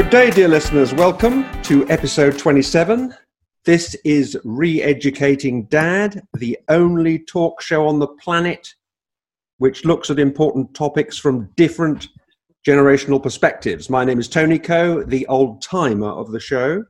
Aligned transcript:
Good 0.00 0.08
day, 0.08 0.30
dear 0.30 0.48
listeners. 0.48 0.94
Welcome 0.94 1.44
to 1.64 1.86
episode 1.90 2.38
27. 2.38 3.14
This 3.66 3.94
is 4.02 4.34
Re 4.44 4.82
Educating 4.82 5.64
Dad, 5.66 6.26
the 6.38 6.58
only 6.70 7.18
talk 7.18 7.60
show 7.60 7.86
on 7.86 7.98
the 7.98 8.06
planet 8.06 8.66
which 9.58 9.84
looks 9.84 10.08
at 10.08 10.18
important 10.18 10.72
topics 10.72 11.18
from 11.18 11.50
different 11.54 12.08
generational 12.66 13.22
perspectives. 13.22 13.90
My 13.90 14.06
name 14.06 14.18
is 14.18 14.26
Tony 14.26 14.58
Coe, 14.58 15.04
the 15.04 15.26
old 15.26 15.60
timer 15.60 16.08
of 16.08 16.32
the 16.32 16.40
show. 16.40 16.82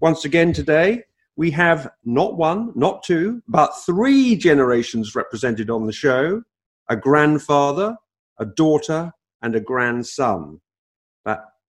Once 0.00 0.24
again, 0.24 0.52
today 0.52 1.04
we 1.36 1.52
have 1.52 1.88
not 2.04 2.36
one, 2.36 2.72
not 2.74 3.04
two, 3.04 3.40
but 3.46 3.70
three 3.86 4.34
generations 4.34 5.14
represented 5.14 5.70
on 5.70 5.86
the 5.86 5.92
show 5.92 6.42
a 6.90 6.96
grandfather, 6.96 7.96
a 8.40 8.46
daughter, 8.46 9.12
and 9.42 9.54
a 9.54 9.60
grandson. 9.60 10.60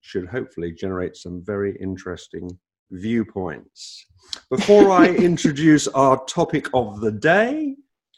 Should 0.00 0.28
hopefully 0.28 0.72
generate 0.72 1.16
some 1.16 1.42
very 1.44 1.76
interesting 1.80 2.58
viewpoints. 2.90 4.06
Before 4.50 4.90
I 4.90 5.08
introduce 5.30 5.88
our 5.88 6.24
topic 6.24 6.68
of 6.74 7.00
the 7.00 7.12
day, 7.12 7.76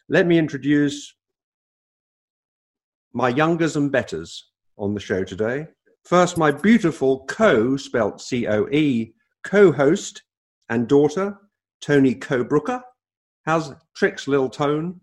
let 0.09 0.27
me 0.27 0.39
introduce 0.39 1.15
my 3.13 3.29
youngers 3.29 3.77
and 3.77 3.93
betters 3.93 4.51
on 4.79 4.95
the 4.95 5.01
show 5.01 5.25
today. 5.25 5.67
First, 6.05 6.39
my 6.39 6.51
beautiful 6.51 7.25
co, 7.27 7.77
spelt 7.77 8.21
C 8.21 8.47
O 8.47 8.67
E, 8.69 9.13
co 9.45 9.71
host 9.73 10.23
and 10.69 10.89
daughter, 10.89 11.37
Tony 11.81 12.15
Coe-Brooker. 12.15 12.83
How's 13.45 13.73
tricks, 13.95 14.27
little 14.27 14.49
Tone? 14.49 15.01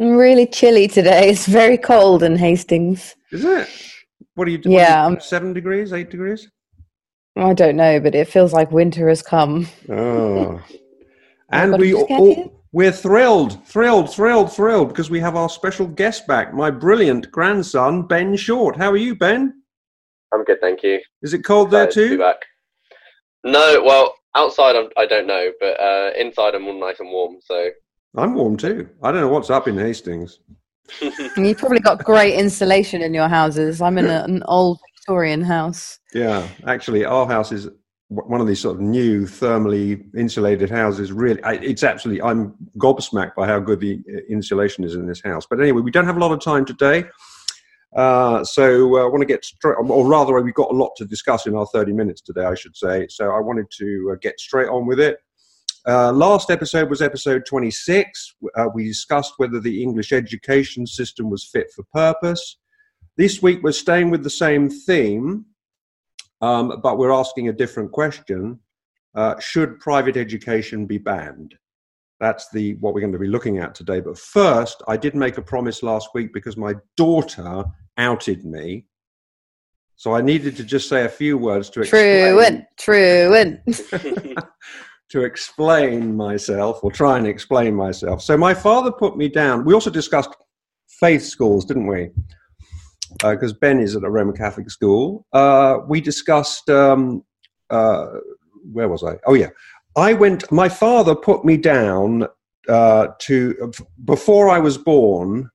I'm 0.00 0.16
really 0.16 0.46
chilly 0.46 0.88
today. 0.88 1.30
It's 1.30 1.46
very 1.46 1.78
cold 1.78 2.22
in 2.22 2.36
Hastings. 2.36 3.14
Is 3.30 3.44
it? 3.44 3.68
What 4.34 4.48
are 4.48 4.50
you 4.50 4.58
doing? 4.58 4.76
Yeah. 4.76 5.18
Seven 5.18 5.52
degrees, 5.52 5.92
eight 5.92 6.10
degrees? 6.10 6.48
I 7.36 7.54
don't 7.54 7.76
know, 7.76 8.00
but 8.00 8.14
it 8.14 8.28
feels 8.28 8.52
like 8.52 8.70
winter 8.72 9.08
has 9.08 9.22
come. 9.22 9.66
Oh. 9.88 10.62
and 11.50 11.78
we 11.78 11.94
all, 11.94 12.62
we're 12.72 12.92
thrilled, 12.92 13.66
thrilled, 13.66 14.12
thrilled, 14.12 14.52
thrilled 14.52 14.88
because 14.88 15.10
we 15.10 15.20
have 15.20 15.36
our 15.36 15.48
special 15.48 15.86
guest 15.86 16.26
back, 16.26 16.54
my 16.54 16.70
brilliant 16.70 17.30
grandson, 17.30 18.02
Ben 18.02 18.36
Short. 18.36 18.76
How 18.76 18.90
are 18.90 18.96
you, 18.96 19.14
Ben? 19.14 19.62
I'm 20.32 20.44
good, 20.44 20.60
thank 20.60 20.82
you. 20.82 21.00
Is 21.22 21.34
it 21.34 21.44
cold 21.44 21.70
there 21.70 21.84
Excited 21.84 22.02
to 22.02 22.10
be 22.10 22.16
too? 22.16 22.22
back. 22.22 22.36
No, 23.44 23.82
well, 23.84 24.14
outside 24.34 24.76
I'm, 24.76 24.88
I 24.96 25.04
don't 25.06 25.26
know, 25.26 25.50
but 25.60 25.80
uh, 25.80 26.12
inside 26.16 26.54
I'm 26.54 26.66
all 26.66 26.78
nice 26.78 27.00
and 27.00 27.10
warm. 27.10 27.36
So 27.42 27.70
I'm 28.16 28.34
warm 28.34 28.56
too. 28.56 28.88
I 29.02 29.12
don't 29.12 29.20
know 29.20 29.28
what's 29.28 29.50
up 29.50 29.68
in 29.68 29.76
Hastings. 29.76 30.38
You've 31.36 31.58
probably 31.58 31.80
got 31.80 32.04
great 32.04 32.34
insulation 32.34 33.02
in 33.02 33.14
your 33.14 33.28
houses. 33.28 33.80
I'm 33.80 33.98
in 33.98 34.06
a, 34.06 34.24
an 34.24 34.42
old 34.46 34.78
Victorian 34.96 35.42
house. 35.42 35.98
Yeah, 36.14 36.46
actually, 36.66 37.04
our 37.04 37.26
house 37.26 37.52
is 37.52 37.68
one 38.08 38.40
of 38.40 38.46
these 38.46 38.60
sort 38.60 38.76
of 38.76 38.82
new 38.82 39.24
thermally 39.24 40.04
insulated 40.16 40.70
houses. 40.70 41.12
Really, 41.12 41.42
I, 41.42 41.54
it's 41.54 41.82
absolutely. 41.82 42.22
I'm 42.22 42.54
gobsmacked 42.78 43.34
by 43.34 43.46
how 43.46 43.58
good 43.58 43.80
the 43.80 44.00
uh, 44.08 44.18
insulation 44.28 44.84
is 44.84 44.94
in 44.94 45.06
this 45.06 45.22
house. 45.22 45.46
But 45.48 45.60
anyway, 45.60 45.80
we 45.80 45.90
don't 45.90 46.06
have 46.06 46.16
a 46.16 46.20
lot 46.20 46.32
of 46.32 46.40
time 46.40 46.64
today, 46.64 47.04
uh, 47.96 48.44
so 48.44 48.96
uh, 48.96 49.02
I 49.02 49.06
want 49.06 49.20
to 49.20 49.26
get 49.26 49.44
straight. 49.44 49.74
Or 49.74 50.06
rather, 50.06 50.40
we've 50.40 50.54
got 50.54 50.70
a 50.70 50.74
lot 50.74 50.92
to 50.96 51.04
discuss 51.04 51.46
in 51.46 51.54
our 51.54 51.66
30 51.66 51.92
minutes 51.92 52.20
today, 52.20 52.44
I 52.44 52.54
should 52.54 52.76
say. 52.76 53.06
So 53.08 53.30
I 53.30 53.40
wanted 53.40 53.66
to 53.78 54.12
uh, 54.12 54.16
get 54.20 54.38
straight 54.38 54.68
on 54.68 54.86
with 54.86 55.00
it. 55.00 55.18
Uh, 55.86 56.12
last 56.12 56.50
episode 56.50 56.88
was 56.88 57.02
episode 57.02 57.44
26. 57.44 58.34
Uh, 58.56 58.66
we 58.72 58.84
discussed 58.84 59.34
whether 59.38 59.58
the 59.58 59.82
English 59.82 60.12
education 60.12 60.86
system 60.86 61.28
was 61.28 61.44
fit 61.44 61.72
for 61.74 61.84
purpose. 61.92 62.58
This 63.16 63.42
week, 63.42 63.62
we're 63.62 63.72
staying 63.72 64.10
with 64.10 64.22
the 64.22 64.30
same 64.30 64.70
theme, 64.70 65.44
um, 66.40 66.80
but 66.82 66.98
we're 66.98 67.12
asking 67.12 67.48
a 67.48 67.52
different 67.52 67.90
question. 67.90 68.60
Uh, 69.14 69.38
should 69.40 69.80
private 69.80 70.16
education 70.16 70.86
be 70.86 70.98
banned? 70.98 71.56
That's 72.20 72.48
the 72.50 72.74
what 72.74 72.94
we're 72.94 73.00
going 73.00 73.12
to 73.12 73.18
be 73.18 73.26
looking 73.26 73.58
at 73.58 73.74
today. 73.74 73.98
But 73.98 74.16
first, 74.16 74.82
I 74.86 74.96
did 74.96 75.16
make 75.16 75.36
a 75.36 75.42
promise 75.42 75.82
last 75.82 76.10
week 76.14 76.32
because 76.32 76.56
my 76.56 76.74
daughter 76.96 77.64
outed 77.98 78.44
me. 78.44 78.86
So 79.96 80.14
I 80.14 80.20
needed 80.20 80.56
to 80.56 80.64
just 80.64 80.88
say 80.88 81.04
a 81.04 81.08
few 81.08 81.36
words 81.36 81.68
to 81.70 81.80
explain 81.80 82.32
Truant, 82.32 82.64
truant. 82.78 83.60
to 85.12 85.24
explain 85.24 86.16
myself 86.16 86.82
or 86.82 86.90
try 86.90 87.18
and 87.18 87.26
explain 87.26 87.74
myself. 87.74 88.22
So 88.22 88.34
my 88.38 88.54
father 88.54 88.90
put 88.90 89.14
me 89.14 89.28
down. 89.28 89.64
We 89.66 89.74
also 89.74 89.90
discussed 89.90 90.34
faith 90.88 91.22
schools, 91.22 91.66
didn't 91.66 91.86
we? 91.86 92.10
Because 93.22 93.52
Ben 93.52 93.78
is 93.78 93.94
at 93.94 94.04
a 94.04 94.10
Roman 94.10 94.34
Catholic 94.34 94.70
school. 94.70 95.26
Uh, 95.34 95.80
we 95.86 96.00
discussed 96.00 96.70
um, 96.70 97.22
uh, 97.68 98.06
where 98.72 98.88
was 98.88 99.04
I? 99.04 99.18
Oh 99.26 99.34
yeah, 99.34 99.50
I 99.96 100.14
went. 100.14 100.50
My 100.50 100.70
father 100.70 101.14
put 101.14 101.44
me 101.44 101.58
down 101.58 102.26
uh, 102.66 103.08
to 103.18 103.70
before 104.06 104.48
I 104.48 104.60
was 104.60 104.78
born 104.78 105.50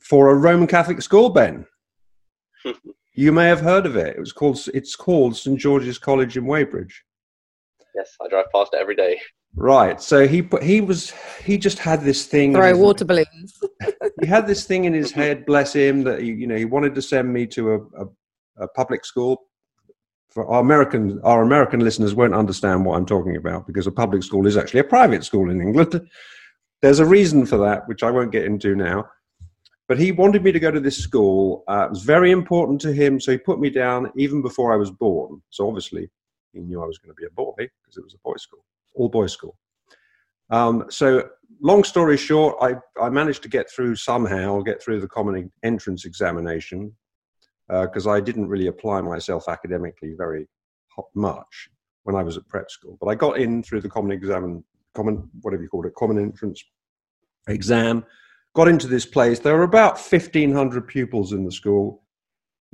for 0.00 0.30
a 0.30 0.36
Roman 0.36 0.68
Catholic 0.68 1.02
school. 1.02 1.30
Ben, 1.30 1.66
you 3.14 3.32
may 3.32 3.48
have 3.48 3.60
heard 3.60 3.86
of 3.86 3.96
it. 3.96 4.16
It 4.16 4.20
was 4.20 4.32
called. 4.32 4.60
It's 4.72 4.94
called 4.94 5.36
St 5.36 5.58
George's 5.58 5.98
College 5.98 6.36
in 6.36 6.46
Weybridge. 6.46 7.02
Yes, 7.96 8.14
I 8.22 8.28
drive 8.28 8.46
past 8.54 8.74
it 8.74 8.80
every 8.80 8.94
day. 8.94 9.18
Right. 9.54 10.00
So 10.00 10.26
he 10.28 10.42
put, 10.42 10.62
he 10.62 10.80
was 10.80 11.12
he 11.42 11.56
just 11.58 11.78
had 11.78 12.02
this 12.02 12.26
thing. 12.26 12.50
in 12.52 12.56
Throw 12.56 12.68
his- 12.68 12.78
water 12.78 13.04
balloons. 13.04 13.58
He 14.22 14.26
had 14.26 14.46
this 14.46 14.64
thing 14.64 14.84
in 14.86 14.94
his 14.94 15.12
head. 15.12 15.44
Bless 15.44 15.74
him. 15.74 16.02
That 16.04 16.22
he, 16.22 16.28
you 16.28 16.46
know 16.46 16.56
he 16.56 16.64
wanted 16.64 16.94
to 16.94 17.02
send 17.02 17.30
me 17.32 17.46
to 17.48 17.72
a, 17.74 17.78
a, 18.02 18.06
a 18.64 18.68
public 18.68 19.04
school. 19.04 19.42
For 20.30 20.46
our 20.46 20.60
American 20.60 21.20
our 21.22 21.42
American 21.42 21.80
listeners 21.80 22.14
won't 22.14 22.34
understand 22.34 22.84
what 22.84 22.96
I'm 22.96 23.04
talking 23.06 23.36
about 23.36 23.66
because 23.66 23.86
a 23.86 23.92
public 23.92 24.22
school 24.22 24.46
is 24.46 24.56
actually 24.56 24.80
a 24.80 24.84
private 24.84 25.22
school 25.24 25.50
in 25.50 25.60
England. 25.60 26.00
There's 26.82 26.98
a 26.98 27.04
reason 27.06 27.44
for 27.46 27.58
that, 27.58 27.86
which 27.88 28.02
I 28.02 28.10
won't 28.10 28.32
get 28.32 28.44
into 28.44 28.74
now. 28.74 29.06
But 29.88 29.98
he 29.98 30.12
wanted 30.12 30.42
me 30.42 30.50
to 30.52 30.60
go 30.60 30.70
to 30.70 30.80
this 30.80 30.98
school. 30.98 31.62
Uh, 31.68 31.84
it 31.86 31.90
was 31.90 32.02
very 32.02 32.30
important 32.32 32.80
to 32.82 32.92
him, 32.92 33.20
so 33.20 33.32
he 33.32 33.38
put 33.38 33.60
me 33.60 33.70
down 33.70 34.10
even 34.16 34.42
before 34.42 34.72
I 34.72 34.76
was 34.76 34.90
born. 34.90 35.42
So 35.50 35.68
obviously, 35.68 36.08
he 36.56 36.62
knew 36.62 36.82
I 36.82 36.86
was 36.86 36.98
going 36.98 37.14
to 37.14 37.20
be 37.20 37.26
a 37.26 37.30
boy 37.30 37.54
because 37.56 37.96
it 37.96 38.04
was 38.04 38.14
a 38.14 38.18
boys' 38.24 38.42
school, 38.42 38.64
all 38.94 39.08
boys' 39.08 39.32
school. 39.32 39.56
Um, 40.50 40.84
so, 40.90 41.28
long 41.60 41.84
story 41.84 42.16
short, 42.16 42.56
I, 42.60 42.76
I 43.02 43.10
managed 43.10 43.42
to 43.42 43.48
get 43.48 43.70
through 43.70 43.96
somehow, 43.96 44.60
get 44.62 44.82
through 44.82 45.00
the 45.00 45.08
common 45.08 45.50
entrance 45.62 46.04
examination 46.04 46.92
because 47.68 48.06
I 48.06 48.20
didn't 48.20 48.48
really 48.48 48.68
apply 48.68 49.00
myself 49.00 49.48
academically 49.48 50.14
very 50.16 50.48
much 51.14 51.68
when 52.04 52.14
I 52.14 52.22
was 52.22 52.36
at 52.36 52.46
prep 52.48 52.70
school. 52.70 52.96
But 53.00 53.08
I 53.08 53.14
got 53.16 53.38
in 53.38 53.62
through 53.62 53.80
the 53.80 53.88
common 53.88 54.12
exam, 54.12 54.64
common 54.94 55.28
whatever 55.42 55.62
you 55.62 55.68
call 55.68 55.84
it, 55.84 55.94
common 55.94 56.18
entrance 56.18 56.62
exam. 57.48 58.04
Got 58.54 58.68
into 58.68 58.86
this 58.86 59.04
place. 59.04 59.40
There 59.40 59.56
were 59.56 59.64
about 59.64 59.98
fifteen 59.98 60.52
hundred 60.52 60.86
pupils 60.86 61.32
in 61.32 61.44
the 61.44 61.52
school, 61.52 62.04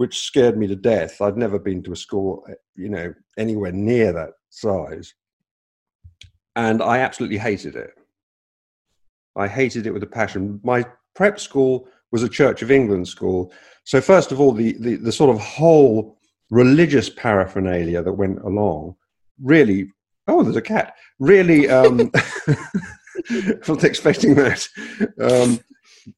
which 0.02 0.18
scared 0.18 0.58
me 0.58 0.66
to 0.66 0.74
death. 0.74 1.22
I'd 1.22 1.36
never 1.36 1.60
been 1.60 1.80
to 1.84 1.92
a 1.92 1.96
school, 1.96 2.44
you 2.74 2.88
know, 2.88 3.14
anywhere 3.38 3.70
near 3.70 4.12
that 4.12 4.30
size, 4.50 5.14
and 6.56 6.82
I 6.82 6.98
absolutely 6.98 7.38
hated 7.38 7.76
it. 7.76 7.92
I 9.36 9.46
hated 9.46 9.86
it 9.86 9.92
with 9.92 10.02
a 10.02 10.08
passion. 10.08 10.58
My 10.64 10.84
prep 11.14 11.38
school 11.38 11.86
was 12.10 12.24
a 12.24 12.28
Church 12.28 12.62
of 12.62 12.72
England 12.72 13.06
school. 13.06 13.52
So, 13.84 14.00
first 14.00 14.32
of 14.32 14.40
all, 14.40 14.50
the, 14.50 14.72
the, 14.80 14.96
the 14.96 15.12
sort 15.12 15.30
of 15.30 15.40
whole 15.40 16.18
religious 16.50 17.08
paraphernalia 17.08 18.02
that 18.02 18.12
went 18.12 18.40
along 18.40 18.96
really, 19.40 19.88
oh, 20.26 20.42
there's 20.42 20.56
a 20.56 20.62
cat, 20.62 20.96
really, 21.20 21.70
um, 21.70 22.10
wasn't 23.30 23.84
expecting 23.84 24.34
that. 24.34 24.66
Um, 25.20 25.60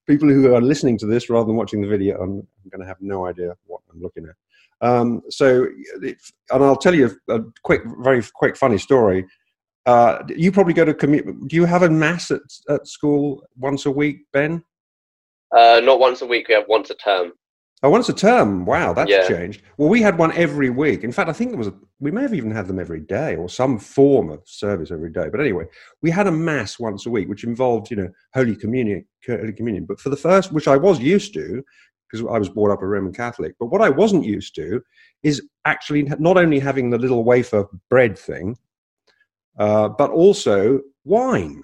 people 0.06 0.28
who 0.28 0.54
are 0.54 0.60
listening 0.60 0.98
to 0.98 1.06
this 1.06 1.31
rather 1.31 1.46
than 1.46 1.56
watching 1.56 1.81
the 1.81 1.88
video, 1.88 2.20
I'm, 2.20 2.38
I'm 2.38 2.70
going 2.70 2.81
to 2.81 2.86
have 2.86 3.00
no 3.00 3.26
idea 3.26 3.54
what 3.66 3.81
I'm 3.92 4.00
looking 4.00 4.26
at. 4.26 4.86
Um, 4.86 5.22
so, 5.31 5.66
and 6.02 6.16
I'll 6.50 6.76
tell 6.76 6.94
you 6.94 7.10
a, 7.28 7.40
quick, 7.62 7.82
very 8.00 8.22
quick, 8.34 8.56
funny 8.56 8.78
story. 8.78 9.26
Uh, 9.86 10.22
you 10.28 10.50
probably 10.50 10.75
go 10.75 10.84
to 10.84 10.94
commu- 10.94 11.48
Do 11.48 11.56
you 11.56 11.64
have 11.64 11.82
a 11.82 11.90
mass 11.90 12.31
at, 12.31 12.40
at 12.69 12.86
school 12.86 13.46
once 13.56 13.86
a 13.86 13.90
week, 13.90 14.20
Ben? 14.32 14.62
Uh, 15.56 15.81
not 15.84 16.00
once 16.00 16.22
a 16.22 16.26
week. 16.26 16.48
We 16.48 16.54
have 16.54 16.69
once 16.69 16.90
a 16.90 16.94
term. 16.94 17.32
Oh, 17.84 17.90
once 17.90 18.08
a 18.08 18.14
term. 18.14 18.64
Wow, 18.64 18.94
that's 18.94 19.10
Yeah. 19.10 19.28
changed. 19.28 19.60
Well, 19.76 19.90
we 19.90 20.00
had 20.00 20.16
one 20.16 20.32
every 20.32 20.70
week. 20.70 21.04
In 21.04 21.12
fact, 21.12 21.28
I 21.28 21.34
think 21.34 21.52
it 21.52 21.58
was. 21.58 21.70
We 22.00 22.10
may 22.10 22.22
have 22.22 22.32
even 22.32 22.50
had 22.50 22.66
them 22.66 22.78
every 22.78 23.00
day, 23.00 23.36
or 23.36 23.46
some 23.50 23.78
form 23.78 24.31
of 24.31 24.40
service 24.46 24.90
every 24.90 25.10
day. 25.10 25.28
But 25.31 25.40
anyway, 25.42 25.66
we 26.00 26.10
had 26.10 26.26
a 26.26 26.32
mass 26.32 26.78
once 26.78 27.04
a 27.04 27.10
week, 27.10 27.28
which 27.28 27.44
involved, 27.44 27.90
you 27.90 27.98
know, 27.98 28.08
Holy 28.32 28.56
Communion. 28.56 29.04
Holy 29.26 29.52
Communion. 29.52 29.84
But 29.84 30.00
for 30.00 30.08
the 30.08 30.16
first, 30.16 30.50
which 30.50 30.66
I 30.66 30.78
was 30.78 30.98
used 30.98 31.34
to, 31.34 31.62
because 32.10 32.26
I 32.26 32.38
was 32.38 32.48
brought 32.48 32.70
up 32.70 32.81
a 32.81 32.86
Roman 32.86 33.12
Catholic. 33.12 33.54
But 33.60 33.66
what 33.66 33.82
I 33.82 33.90
wasn't 33.90 34.25
used 34.25 34.54
to 34.54 34.81
is 35.22 35.42
actually 35.66 36.04
not 36.04 36.38
only 36.38 36.58
having 36.58 36.88
the 36.88 36.98
little 36.98 37.22
wafer 37.22 37.66
bread 37.90 38.19
thing, 38.19 38.56
uh, 39.58 39.90
but 39.90 40.10
also 40.10 40.81
wine. 41.04 41.62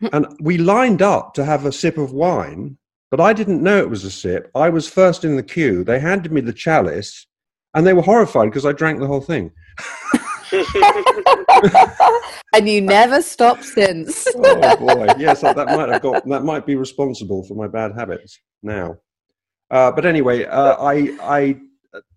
and 0.12 0.26
we 0.40 0.58
lined 0.58 1.00
up 1.00 1.32
to 1.34 1.44
have 1.44 1.64
a 1.64 1.70
sip 1.72 1.96
of 1.96 2.12
wine, 2.12 2.76
but 3.10 3.20
I 3.20 3.32
didn't 3.32 3.62
know 3.62 3.78
it 3.78 3.90
was 3.90 4.04
a 4.04 4.10
sip. 4.10 4.50
I 4.54 4.68
was 4.68 4.88
first 4.88 5.24
in 5.24 5.36
the 5.36 5.42
queue. 5.42 5.84
They 5.84 5.98
handed 5.98 6.32
me 6.32 6.40
the 6.40 6.52
chalice, 6.52 7.26
and 7.74 7.86
they 7.86 7.92
were 7.92 8.02
horrified 8.02 8.50
because 8.50 8.66
I 8.66 8.72
drank 8.72 9.00
the 9.00 9.06
whole 9.06 9.20
thing. 9.20 9.52
and 12.54 12.68
you 12.68 12.80
never 12.80 13.22
stopped 13.22 13.64
since. 13.64 14.26
oh 14.34 14.76
boy, 14.76 15.06
yes, 15.18 15.42
that 15.42 15.56
might 15.56 15.88
have 15.88 16.02
got 16.02 16.26
that 16.26 16.44
might 16.44 16.66
be 16.66 16.74
responsible 16.74 17.44
for 17.44 17.54
my 17.54 17.68
bad 17.68 17.92
habits 17.96 18.38
now. 18.62 18.96
Uh, 19.70 19.92
but 19.92 20.04
anyway, 20.04 20.44
uh, 20.44 20.74
I, 20.80 21.16
I, 21.22 21.56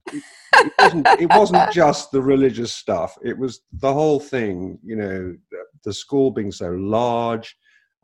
it 0.08 0.74
wasn't, 0.80 1.08
it 1.22 1.30
wasn't 1.30 1.72
just 1.72 2.12
the 2.12 2.22
religious 2.22 2.74
stuff. 2.74 3.16
It 3.24 3.38
was 3.38 3.62
the 3.74 3.94
whole 3.94 4.20
thing. 4.20 4.80
You 4.84 4.96
know, 4.96 5.36
the 5.84 5.94
school 5.94 6.32
being 6.32 6.52
so 6.52 6.72
large, 6.72 7.56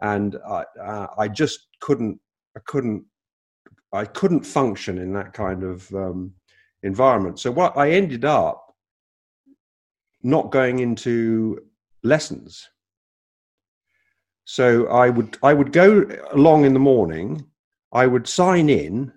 and 0.02 0.38
I, 0.48 0.64
uh, 0.82 1.08
I 1.18 1.28
just 1.28 1.68
couldn't, 1.80 2.20
I 2.60 2.62
couldn't, 2.66 3.06
I 3.94 4.04
couldn't 4.04 4.46
function 4.46 4.98
in 4.98 5.14
that 5.14 5.32
kind 5.32 5.64
of 5.64 5.90
um, 5.94 6.34
environment. 6.84 7.40
So 7.40 7.52
what 7.52 7.78
I 7.78 7.92
ended 7.92 8.26
up 8.26 8.76
not 10.24 10.52
going 10.52 10.80
into 10.80 11.60
lessons. 12.04 12.68
So 14.44 14.88
I 14.88 15.10
would 15.10 15.38
I 15.42 15.54
would 15.54 15.72
go 15.72 16.06
along 16.34 16.66
in 16.66 16.74
the 16.74 16.80
morning. 16.80 17.46
I 17.94 18.06
would 18.08 18.28
sign 18.28 18.68
in. 18.68 19.14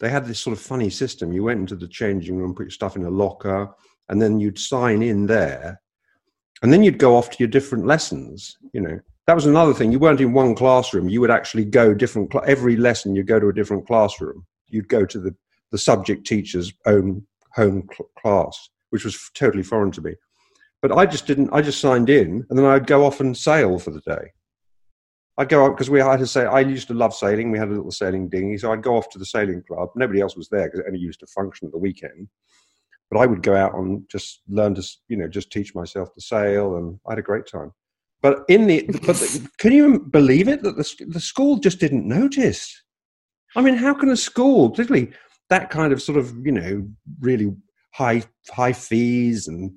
They 0.00 0.08
had 0.08 0.24
this 0.24 0.40
sort 0.40 0.56
of 0.56 0.62
funny 0.62 0.88
system. 0.88 1.32
You 1.34 1.44
went 1.44 1.60
into 1.60 1.76
the 1.76 1.88
changing 1.88 2.38
room, 2.38 2.54
put 2.54 2.64
your 2.64 2.70
stuff 2.70 2.96
in 2.96 3.04
a 3.04 3.10
locker, 3.10 3.68
and 4.08 4.22
then 4.22 4.40
you'd 4.40 4.58
sign 4.58 5.02
in 5.02 5.26
there, 5.26 5.82
and 6.62 6.72
then 6.72 6.82
you'd 6.82 6.98
go 6.98 7.14
off 7.14 7.28
to 7.30 7.36
your 7.38 7.48
different 7.48 7.84
lessons. 7.86 8.56
You 8.72 8.80
know 8.80 9.00
that 9.26 9.34
was 9.34 9.46
another 9.46 9.74
thing. 9.74 9.92
You 9.92 9.98
weren't 9.98 10.20
in 10.20 10.32
one 10.32 10.54
classroom. 10.54 11.08
You 11.08 11.20
would 11.20 11.30
actually 11.30 11.64
go 11.64 11.94
different. 11.94 12.32
Cl- 12.32 12.44
every 12.46 12.76
lesson 12.76 13.14
you'd 13.14 13.26
go 13.26 13.40
to 13.40 13.48
a 13.48 13.54
different 13.54 13.86
classroom. 13.86 14.46
You'd 14.68 14.88
go 14.88 15.04
to 15.04 15.18
the 15.18 15.34
the 15.72 15.78
subject 15.78 16.26
teacher's 16.26 16.72
own 16.86 17.26
home 17.52 17.88
cl- 17.92 18.08
class, 18.18 18.68
which 18.90 19.04
was 19.04 19.30
totally 19.34 19.64
foreign 19.64 19.90
to 19.92 20.00
me. 20.00 20.14
But 20.80 20.92
I 20.92 21.06
just 21.06 21.26
didn't. 21.26 21.50
I 21.52 21.60
just 21.60 21.80
signed 21.80 22.08
in, 22.08 22.46
and 22.48 22.58
then 22.58 22.66
I'd 22.66 22.86
go 22.86 23.04
off 23.04 23.20
and 23.20 23.36
sail 23.36 23.78
for 23.78 23.90
the 23.90 24.00
day. 24.00 24.32
I'd 25.38 25.48
go 25.48 25.64
out 25.64 25.76
because 25.76 25.90
we 25.90 26.00
had 26.00 26.20
to 26.20 26.26
say. 26.26 26.46
I 26.46 26.60
used 26.60 26.88
to 26.88 26.94
love 26.94 27.12
sailing. 27.12 27.50
We 27.50 27.58
had 27.58 27.68
a 27.68 27.72
little 27.72 27.90
sailing 27.90 28.28
dinghy, 28.28 28.58
so 28.58 28.72
I'd 28.72 28.82
go 28.82 28.96
off 28.96 29.10
to 29.10 29.18
the 29.18 29.26
sailing 29.26 29.62
club. 29.66 29.90
Nobody 29.96 30.20
else 30.20 30.36
was 30.36 30.48
there 30.48 30.66
because 30.66 30.80
it 30.80 30.86
only 30.86 31.00
used 31.00 31.20
to 31.20 31.26
function 31.26 31.66
at 31.66 31.72
the 31.72 31.78
weekend. 31.78 32.28
But 33.10 33.18
I 33.18 33.26
would 33.26 33.42
go 33.42 33.56
out 33.56 33.74
and 33.74 34.08
just 34.10 34.42
learn 34.48 34.74
to, 34.76 34.82
you 35.08 35.16
know, 35.16 35.28
just 35.28 35.50
teach 35.50 35.74
myself 35.74 36.14
to 36.14 36.20
sail, 36.20 36.76
and 36.76 36.98
I 37.06 37.12
had 37.12 37.18
a 37.18 37.22
great 37.22 37.46
time. 37.46 37.72
But 38.22 38.44
in 38.48 38.66
the, 38.66 38.82
but 39.06 39.16
the, 39.16 39.48
can 39.58 39.72
you 39.72 40.00
believe 40.00 40.48
it 40.48 40.62
that 40.62 40.76
the 40.76 41.06
the 41.08 41.20
school 41.20 41.56
just 41.58 41.80
didn't 41.80 42.06
notice? 42.06 42.82
I 43.54 43.62
mean, 43.62 43.76
how 43.76 43.94
can 43.94 44.10
a 44.10 44.16
school, 44.16 44.70
particularly 44.70 45.12
that 45.48 45.70
kind 45.70 45.92
of 45.92 46.02
sort 46.02 46.18
of, 46.18 46.34
you 46.44 46.52
know, 46.52 46.86
really 47.20 47.54
high 47.92 48.22
high 48.50 48.72
fees 48.72 49.48
and 49.48 49.72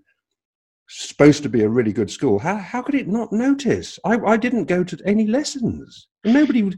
supposed 0.90 1.44
to 1.44 1.50
be 1.50 1.64
a 1.64 1.70
really 1.70 1.94
good 1.94 2.12
school. 2.12 2.40
How 2.40 2.58
how 2.58 2.82
could 2.82 2.96
it 2.96 3.08
not 3.08 3.32
notice? 3.32 4.00
I, 4.04 4.18
I 4.18 4.38
didn't 4.38 4.66
go 4.66 4.84
to 4.84 4.98
any 5.06 5.28
lessons. 5.28 6.08
Nobody 6.26 6.64
would, 6.64 6.78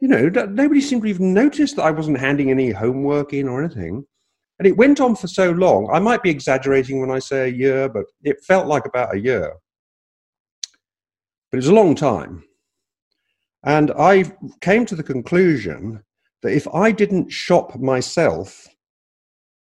you 0.00 0.08
know, 0.08 0.28
nobody 0.28 0.80
seemed 0.80 1.02
to 1.02 1.08
even 1.08 1.34
notice 1.34 1.72
that 1.72 1.82
I 1.82 1.90
wasn't 1.90 2.20
handing 2.20 2.50
any 2.50 2.70
homework 2.70 3.32
in 3.32 3.48
or 3.48 3.64
anything. 3.64 4.04
And 4.58 4.66
it 4.66 4.76
went 4.76 5.00
on 5.00 5.16
for 5.16 5.26
so 5.26 5.52
long. 5.52 5.88
I 5.90 5.98
might 6.00 6.22
be 6.22 6.28
exaggerating 6.28 7.00
when 7.00 7.10
I 7.10 7.18
say 7.18 7.48
a 7.48 7.52
year, 7.52 7.88
but 7.88 8.04
it 8.22 8.44
felt 8.44 8.66
like 8.66 8.84
about 8.84 9.14
a 9.14 9.18
year. 9.18 9.54
But 11.50 11.56
it 11.56 11.64
was 11.64 11.68
a 11.68 11.74
long 11.74 11.94
time. 11.94 12.44
And 13.64 13.90
I 13.92 14.24
came 14.60 14.86
to 14.86 14.94
the 14.94 15.02
conclusion 15.02 16.02
that 16.42 16.52
if 16.52 16.66
I 16.72 16.92
didn't 16.92 17.30
shop 17.30 17.76
myself, 17.76 18.66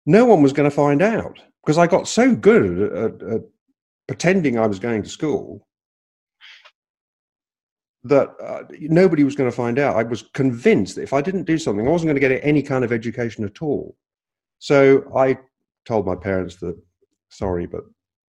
no 0.05 0.25
one 0.25 0.43
was 0.43 0.53
going 0.53 0.69
to 0.69 0.75
find 0.75 1.01
out 1.01 1.39
because 1.63 1.77
I 1.77 1.87
got 1.87 2.07
so 2.07 2.35
good 2.35 2.93
at, 2.93 3.21
at, 3.21 3.41
pretending 4.07 4.57
I 4.57 4.67
was 4.67 4.79
going 4.79 5.03
to 5.03 5.09
school 5.09 5.67
that 8.03 8.29
uh, 8.43 8.63
nobody 8.79 9.23
was 9.23 9.35
going 9.35 9.49
to 9.49 9.55
find 9.55 9.77
out. 9.77 9.95
I 9.95 10.03
was 10.03 10.23
convinced 10.33 10.95
that 10.95 11.03
if 11.03 11.13
I 11.13 11.21
didn't 11.21 11.43
do 11.43 11.57
something, 11.57 11.87
I 11.87 11.91
wasn't 11.91 12.07
going 12.07 12.21
to 12.21 12.27
get 12.27 12.43
any 12.43 12.63
kind 12.63 12.83
of 12.83 12.91
education 12.91 13.43
at 13.43 13.61
all. 13.61 13.95
So 14.59 15.03
I 15.15 15.37
told 15.85 16.05
my 16.05 16.15
parents 16.15 16.55
that, 16.57 16.75
sorry, 17.29 17.65
but 17.65 17.81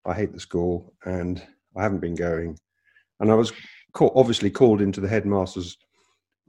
I 0.04 0.14
hate 0.14 0.32
the 0.32 0.40
school 0.40 0.92
and 1.04 1.42
I 1.76 1.82
haven't 1.82 2.00
been 2.00 2.14
going. 2.14 2.58
And 3.20 3.30
I 3.30 3.34
was 3.34 3.52
obviously 4.00 4.50
called 4.50 4.80
into 4.80 5.00
the 5.00 5.08
headmaster's 5.08 5.76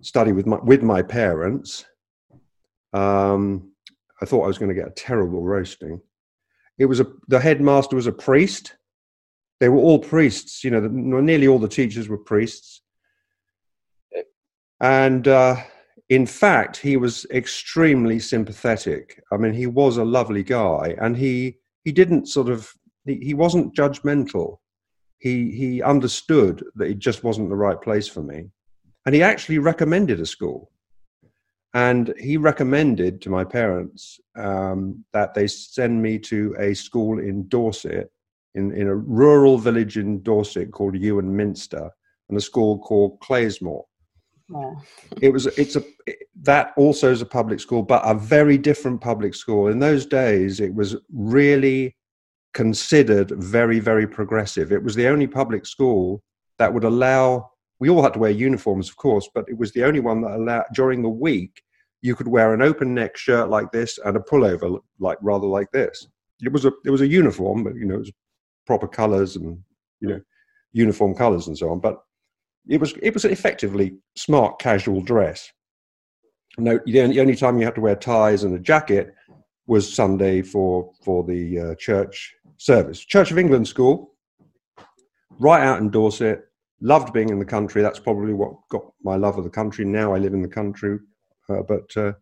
study 0.01 0.31
with 0.31 0.47
my 0.47 0.57
with 0.57 0.81
my 0.81 1.01
parents. 1.01 1.85
Um, 2.93 3.71
I 4.21 4.25
thought 4.25 4.43
I 4.43 4.47
was 4.47 4.57
going 4.57 4.69
to 4.69 4.75
get 4.75 4.87
a 4.87 4.91
terrible 4.91 5.43
roasting. 5.43 6.01
It 6.77 6.85
was 6.85 6.99
a 6.99 7.07
the 7.27 7.39
headmaster 7.39 7.95
was 7.95 8.07
a 8.07 8.11
priest, 8.11 8.75
they 9.61 9.69
were 9.69 9.77
all 9.77 9.99
priests. 9.99 10.63
You 10.63 10.71
know, 10.71 10.79
nearly 10.81 11.47
all 11.47 11.59
the 11.59 11.67
teachers 11.67 12.09
were 12.09 12.17
priests. 12.17 12.81
And 14.81 15.27
uh, 15.27 15.57
in 16.09 16.25
fact, 16.25 16.77
he 16.77 16.97
was 16.97 17.25
extremely 17.31 18.19
sympathetic. 18.19 19.21
I 19.31 19.37
mean, 19.37 19.53
he 19.53 19.67
was 19.67 19.97
a 19.97 20.03
lovely 20.03 20.43
guy, 20.43 20.95
and 20.99 21.15
he 21.15 21.59
he 21.85 21.91
didn't 21.91 22.27
sort 22.27 22.49
of 22.49 22.73
he, 23.05 23.15
he 23.17 23.33
wasn't 23.35 23.75
judgmental. 23.75 24.57
He 25.21 25.51
he 25.51 25.81
understood 25.81 26.65
that 26.75 26.89
it 26.89 26.99
just 26.99 27.23
wasn't 27.23 27.49
the 27.49 27.55
right 27.55 27.79
place 27.79 28.07
for 28.07 28.23
me, 28.23 28.49
and 29.05 29.15
he 29.15 29.21
actually 29.21 29.59
recommended 29.59 30.19
a 30.19 30.25
school. 30.25 30.71
And 31.73 32.13
he 32.19 32.35
recommended 32.35 33.21
to 33.21 33.29
my 33.29 33.45
parents 33.45 34.19
um, 34.35 35.05
that 35.13 35.33
they 35.33 35.47
send 35.47 36.01
me 36.01 36.19
to 36.19 36.53
a 36.59 36.73
school 36.73 37.19
in 37.19 37.47
Dorset 37.47 38.11
in, 38.55 38.73
in 38.73 38.87
a 38.87 38.95
rural 38.95 39.57
village 39.57 39.97
in 39.97 40.21
Dorset 40.21 40.71
called 40.71 40.95
Iwerne 40.95 41.31
Minster 41.31 41.89
and 42.29 42.37
a 42.37 42.41
school 42.41 42.79
called 42.79 43.19
Clayesmore. 43.19 43.85
Oh. 44.53 44.75
it 45.21 45.29
was 45.29 45.45
it's 45.45 45.77
a 45.77 45.83
that 46.41 46.73
also 46.75 47.09
is 47.09 47.21
a 47.21 47.25
public 47.25 47.61
school 47.61 47.83
but 47.83 48.01
a 48.03 48.13
very 48.13 48.57
different 48.57 48.99
public 48.99 49.33
school 49.33 49.69
in 49.69 49.79
those 49.79 50.05
days 50.05 50.59
it 50.59 50.73
was 50.75 50.97
really 51.13 51.95
considered 52.53 53.31
very 53.31 53.79
very 53.79 54.07
progressive 54.07 54.71
it 54.71 54.83
was 54.83 54.95
the 54.95 55.07
only 55.07 55.27
public 55.27 55.65
school 55.65 56.21
that 56.57 56.73
would 56.73 56.83
allow 56.83 57.49
we 57.79 57.89
all 57.89 58.03
had 58.03 58.13
to 58.13 58.19
wear 58.19 58.31
uniforms 58.31 58.89
of 58.89 58.97
course 58.97 59.29
but 59.33 59.45
it 59.47 59.57
was 59.57 59.71
the 59.71 59.83
only 59.83 59.99
one 59.99 60.21
that 60.21 60.31
allowed 60.31 60.65
during 60.73 61.01
the 61.01 61.09
week 61.09 61.61
you 62.01 62.15
could 62.15 62.27
wear 62.27 62.53
an 62.53 62.61
open 62.61 62.93
neck 62.93 63.15
shirt 63.15 63.49
like 63.49 63.71
this 63.71 63.97
and 64.05 64.17
a 64.17 64.19
pullover 64.19 64.79
like 64.99 65.17
rather 65.21 65.47
like 65.47 65.71
this 65.71 66.07
it 66.41 66.51
was 66.51 66.65
a 66.65 66.71
it 66.85 66.89
was 66.89 67.01
a 67.01 67.07
uniform 67.07 67.63
but 67.63 67.75
you 67.75 67.85
know 67.85 67.95
it 67.95 67.99
was 67.99 68.11
proper 68.65 68.87
colours 68.87 69.35
and 69.35 69.57
you 69.99 70.09
know 70.09 70.21
uniform 70.73 71.15
colours 71.15 71.47
and 71.47 71.57
so 71.57 71.69
on. 71.71 71.79
But 71.79 72.01
it 72.67 72.79
was 72.79 72.93
it 73.01 73.13
was 73.13 73.25
effectively 73.25 73.95
smart 74.15 74.59
casual 74.59 75.01
dress. 75.01 75.51
No, 76.57 76.79
the 76.85 77.01
only, 77.01 77.35
time 77.35 77.57
you 77.57 77.65
had 77.65 77.75
to 77.75 77.81
wear 77.81 77.95
ties 77.95 78.43
and 78.43 78.53
a 78.53 78.59
jacket 78.59 79.15
was 79.67 79.91
Sunday 79.91 80.41
for 80.41 80.91
for 81.03 81.23
the 81.23 81.59
uh, 81.59 81.75
church 81.75 82.35
service. 82.61 82.99
Church 82.99 83.31
of 83.31 83.39
England 83.39 83.67
school, 83.67 84.13
right 85.39 85.63
out 85.63 85.79
in 85.79 85.89
Dorset. 85.89 86.45
Loved 86.83 87.13
being 87.13 87.29
in 87.29 87.39
the 87.39 87.45
country. 87.45 87.81
That's 87.81 87.99
probably 87.99 88.33
what 88.33 88.53
got 88.69 88.83
my 89.03 89.15
love 89.15 89.37
of 89.37 89.43
the 89.43 89.51
country. 89.51 89.85
Now 89.85 90.15
I 90.15 90.17
live 90.17 90.33
in 90.33 90.41
the 90.41 90.47
country, 90.47 90.97
uh, 91.47 91.61
but 91.61 91.95
uh, 91.95 92.13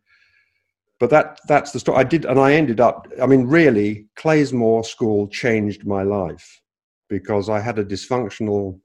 but 0.99 1.09
that 1.11 1.39
that's 1.47 1.71
the 1.71 1.79
story. 1.79 1.97
I 1.97 2.03
did, 2.03 2.25
and 2.25 2.37
I 2.37 2.53
ended 2.53 2.81
up. 2.81 3.07
I 3.21 3.25
mean, 3.25 3.45
really, 3.45 4.07
Clayesmore 4.15 4.83
School 4.83 5.29
changed 5.29 5.85
my 5.85 6.03
life 6.03 6.61
because 7.07 7.49
I 7.49 7.61
had 7.61 7.79
a 7.79 7.85
dysfunctional 7.85 8.79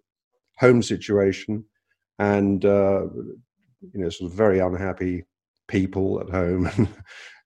home 0.59 0.81
situation, 0.81 1.65
and 2.21 2.65
uh, 2.65 3.07
you 3.93 4.01
know, 4.01 4.11
sort 4.11 4.31
of 4.31 4.37
very 4.37 4.61
unhappy 4.61 5.25
people 5.67 6.21
at 6.21 6.31
home. 6.31 6.71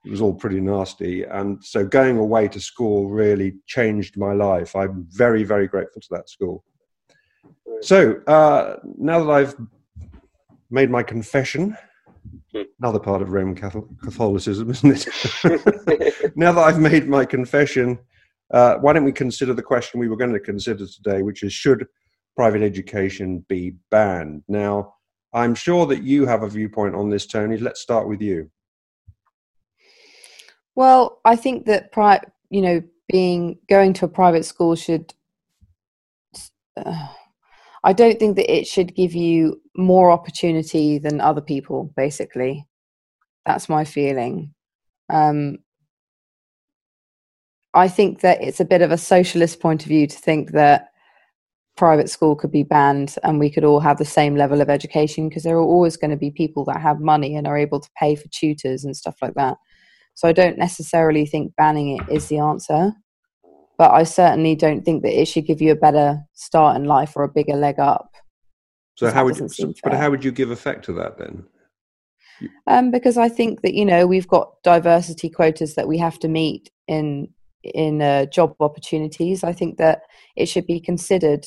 it 0.05 0.11
was 0.11 0.21
all 0.21 0.35
pretty 0.35 0.61
nasty, 0.61 1.25
and 1.25 1.63
so 1.63 1.85
going 1.85 2.19
away 2.19 2.49
to 2.49 2.61
school 2.61 3.09
really 3.09 3.57
changed 3.67 4.17
my 4.17 4.33
life. 4.33 4.75
I'm 4.77 5.07
very, 5.11 5.45
very 5.45 5.67
grateful 5.67 6.01
to 6.01 6.09
that 6.13 6.29
school. 6.29 6.65
So 7.81 8.21
uh, 8.27 8.77
now 8.97 9.25
that 9.25 9.31
I've 9.31 9.55
made 10.71 10.91
my 10.91 11.03
confession 11.03 11.77
Another 12.81 12.99
part 12.99 13.23
of 13.23 13.31
Roman 13.31 13.55
Catholicism, 13.55 14.71
isn't 14.71 15.07
it? 15.45 16.33
now 16.37 16.53
that 16.53 16.63
I've 16.63 16.81
made 16.81 17.09
my 17.09 17.25
confession, 17.25 17.99
uh, 18.53 18.77
why 18.77 18.93
don't 18.93 19.05
we 19.05 19.13
consider 19.13 19.53
the 19.53 19.63
question 19.63 20.01
we 20.01 20.09
were 20.09 20.17
going 20.17 20.33
to 20.33 20.41
consider 20.41 20.87
today, 20.87 21.23
which 21.23 21.43
is 21.43 21.53
should 21.53 21.87
private 22.37 22.63
education 22.63 23.45
be 23.49 23.75
banned? 23.91 24.43
Now, 24.49 24.95
I'm 25.35 25.55
sure 25.55 25.87
that 25.87 26.03
you 26.03 26.27
have 26.27 26.43
a 26.43 26.49
viewpoint 26.49 26.95
on 26.95 27.11
this, 27.11 27.27
Tony. 27.27 27.59
Let's 27.59 27.81
start 27.81 28.09
with 28.09 28.23
you. 28.23 28.51
Well, 30.79 31.19
I 31.25 31.35
think 31.35 31.67
that 31.67 31.91
pri- 31.91 32.23
you 32.51 32.63
know 32.63 32.83
being 33.09 33.59
going 33.69 33.95
to 33.95 34.05
a 34.05 34.09
private 34.09 34.45
school 34.45 34.77
should 34.77 35.13
uh, 36.77 37.09
I 37.83 37.93
don't 37.93 38.21
think 38.21 38.37
that 38.37 38.49
it 38.53 38.69
should 38.69 38.95
give 38.95 39.13
you 39.13 39.61
more 39.77 40.13
opportunity 40.13 40.99
than 40.99 41.21
other 41.21 41.41
people, 41.41 41.93
basically. 41.97 42.69
That's 43.45 43.69
my 43.69 43.85
feeling. 43.85 44.55
Um, 45.11 45.59
I 47.75 47.89
think 47.89 48.21
that 48.21 48.41
it's 48.41 48.61
a 48.61 48.65
bit 48.65 48.81
of 48.81 48.93
a 48.93 48.99
socialist 48.99 49.59
point 49.59 49.83
of 49.83 49.89
view 49.89 50.07
to 50.07 50.17
think 50.17 50.53
that 50.53 50.91
private 51.77 52.09
school 52.09 52.37
could 52.37 52.53
be 52.53 52.63
banned 52.63 53.17
and 53.25 53.41
we 53.41 53.51
could 53.51 53.65
all 53.65 53.81
have 53.81 53.99
the 53.99 54.05
same 54.05 54.37
level 54.37 54.61
of 54.61 54.71
education 54.71 55.29
because 55.29 55.43
there 55.43 55.57
are 55.57 55.73
always 55.75 55.97
going 55.97 56.13
to 56.13 56.17
be 56.17 56.31
people 56.31 56.65
that 56.67 56.81
have 56.81 57.01
money 57.01 57.35
and 57.35 57.49
are 57.49 57.59
able 57.59 57.81
to 57.81 57.91
pay 57.99 58.15
for 58.15 58.29
tutors 58.29 58.85
and 58.85 58.97
stuff 58.97 59.17
like 59.21 59.35
that. 59.35 59.57
So 60.19 60.27
I 60.27 60.33
don't 60.33 60.59
necessarily 60.59 61.27
think 61.27 61.55
banning 61.55 61.97
it 61.97 62.13
is 62.13 62.27
the 62.27 62.41
answer, 62.41 62.93
but 63.79 63.93
I 63.93 64.03
certainly 64.03 64.57
don't 64.57 64.85
think 64.85 65.05
that 65.05 65.17
it 65.17 65.27
should 65.29 65.47
give 65.47 65.63
you 65.63 65.71
a 65.71 65.77
better 65.77 66.19
start 66.33 66.75
in 66.77 66.87
life 66.87 67.13
or 67.15 67.23
a 67.23 67.29
bigger 67.29 67.55
leg 67.55 67.79
up. 67.79 68.11
So 68.97 69.13
how 69.13 69.27
would 69.27 69.37
you, 69.39 69.75
but 69.85 69.95
how 69.95 70.11
would 70.11 70.25
you 70.25 70.33
give 70.33 70.51
effect 70.51 70.85
to 70.87 70.93
that 70.95 71.19
then? 71.19 71.45
Um, 72.67 72.91
because 72.91 73.17
I 73.17 73.29
think 73.29 73.63
that 73.63 73.75
you 73.75 73.85
know 73.85 74.09
we've 74.09 74.27
got 74.27 74.61
diversity 74.65 75.31
quotas 75.31 75.77
that 75.77 75.87
we 75.87 75.99
have 75.99 76.19
to 76.19 76.27
meet 76.27 76.69
in 76.89 77.29
in 77.63 78.03
uh, 78.03 78.27
job 78.27 78.57
opportunities. 78.59 79.45
I 79.45 79.53
think 79.53 79.79
that 79.79 80.01
it 80.35 80.47
should 80.47 80.67
be 80.67 80.81
considered 80.81 81.47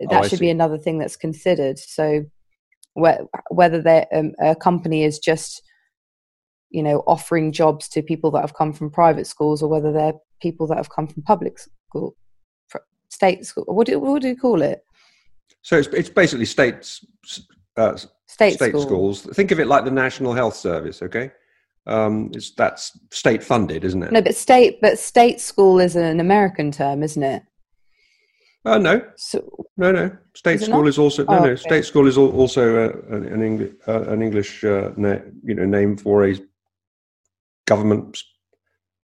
Oh, 0.00 0.06
that 0.10 0.24
oh, 0.24 0.28
should 0.28 0.38
see. 0.38 0.44
be 0.44 0.50
another 0.50 0.78
thing 0.78 0.98
that's 0.98 1.16
considered. 1.16 1.80
So 1.80 2.24
wh- 2.94 3.26
whether 3.50 4.06
um, 4.14 4.32
a 4.40 4.54
company 4.54 5.02
is 5.02 5.18
just 5.18 5.60
you 6.72 6.82
know 6.82 7.02
offering 7.06 7.52
jobs 7.52 7.88
to 7.88 8.02
people 8.02 8.30
that 8.30 8.40
have 8.40 8.54
come 8.54 8.72
from 8.72 8.90
private 8.90 9.26
schools 9.26 9.62
or 9.62 9.68
whether 9.68 9.92
they're 9.92 10.14
people 10.40 10.66
that 10.66 10.76
have 10.76 10.90
come 10.90 11.06
from 11.06 11.22
public 11.22 11.58
school 11.58 12.16
state 13.08 13.44
school 13.44 13.64
what 13.66 13.86
do, 13.86 13.98
what 13.98 14.22
do 14.22 14.28
you 14.28 14.36
call 14.36 14.62
it 14.62 14.84
so 15.60 15.78
it's, 15.78 15.88
it's 15.88 16.08
basically 16.08 16.46
states 16.46 17.04
uh, 17.76 17.94
state, 18.26 18.54
state 18.54 18.70
school. 18.70 18.82
schools 18.82 19.22
think 19.34 19.50
of 19.50 19.60
it 19.60 19.66
like 19.66 19.84
the 19.84 19.90
national 19.90 20.32
health 20.32 20.56
service 20.56 21.02
okay 21.02 21.30
um, 21.86 22.30
it's 22.32 22.52
that's 22.52 22.98
state 23.10 23.42
funded 23.42 23.84
isn't 23.84 24.02
it 24.02 24.12
no 24.12 24.22
but 24.22 24.34
state 24.34 24.80
but 24.80 24.98
state 24.98 25.40
school 25.40 25.78
is 25.78 25.94
an 25.94 26.20
american 26.20 26.70
term 26.70 27.02
isn't 27.02 27.22
it 27.22 27.42
uh, 28.64 28.78
no. 28.78 29.02
So, 29.16 29.66
no, 29.76 29.90
no. 29.90 30.16
State 30.34 30.60
is 30.60 30.66
school 30.66 30.86
is 30.86 30.98
also 30.98 31.24
no, 31.24 31.38
oh, 31.38 31.44
no. 31.44 31.50
Okay. 31.50 31.56
State 31.56 31.84
school 31.84 32.06
is 32.06 32.16
also 32.16 32.86
uh, 32.86 33.16
an, 33.16 33.42
English 33.42 33.72
uh, 33.88 34.02
an 34.02 34.22
English 34.22 34.62
uh, 34.62 34.90
na- 34.96 35.18
you 35.42 35.54
know 35.54 35.64
name 35.64 35.96
for 35.96 36.26
a 36.26 36.36
government 37.72 38.18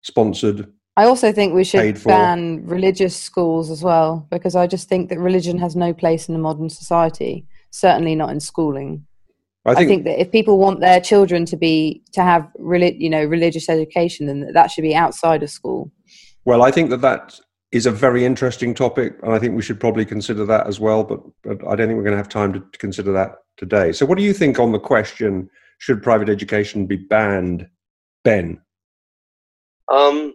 sponsored. 0.02 0.72
I 0.96 1.04
also 1.04 1.30
think 1.32 1.54
we 1.54 1.64
should 1.64 2.02
ban 2.04 2.66
religious 2.66 3.14
schools 3.14 3.70
as 3.70 3.82
well 3.82 4.26
because 4.30 4.56
I 4.56 4.66
just 4.66 4.88
think 4.88 5.08
that 5.10 5.18
religion 5.18 5.58
has 5.58 5.76
no 5.76 5.92
place 5.92 6.28
in 6.28 6.34
a 6.34 6.38
modern 6.38 6.70
society. 6.70 7.46
Certainly 7.70 8.14
not 8.14 8.30
in 8.30 8.40
schooling. 8.40 9.06
I 9.66 9.74
think, 9.74 9.78
I 9.78 9.88
think 9.88 10.04
that 10.04 10.20
if 10.20 10.30
people 10.30 10.58
want 10.58 10.80
their 10.80 11.00
children 11.00 11.44
to 11.46 11.56
be 11.56 12.02
to 12.12 12.22
have 12.22 12.48
you 13.04 13.10
know 13.10 13.24
religious 13.24 13.68
education, 13.68 14.26
then 14.26 14.52
that 14.52 14.70
should 14.70 14.82
be 14.82 14.94
outside 14.94 15.42
of 15.42 15.50
school. 15.50 15.90
Well, 16.44 16.62
I 16.62 16.70
think 16.70 16.90
that 16.90 17.02
that 17.02 17.38
is 17.72 17.86
a 17.86 17.90
very 17.90 18.24
interesting 18.24 18.74
topic, 18.74 19.16
and 19.22 19.32
I 19.34 19.38
think 19.40 19.56
we 19.56 19.62
should 19.62 19.80
probably 19.80 20.04
consider 20.04 20.46
that 20.46 20.66
as 20.68 20.78
well. 20.78 21.02
But, 21.02 21.20
but 21.42 21.58
I 21.66 21.74
don't 21.74 21.88
think 21.88 21.98
we're 21.98 22.10
going 22.10 22.18
to 22.18 22.24
have 22.24 22.28
time 22.28 22.52
to, 22.52 22.60
to 22.60 22.78
consider 22.78 23.12
that 23.12 23.30
today. 23.56 23.92
So, 23.92 24.06
what 24.06 24.18
do 24.18 24.24
you 24.24 24.32
think 24.32 24.58
on 24.58 24.70
the 24.72 24.78
question: 24.78 25.50
Should 25.78 26.02
private 26.02 26.28
education 26.28 26.86
be 26.86 26.96
banned, 26.96 27.68
Ben? 28.26 28.60
Um, 29.88 30.34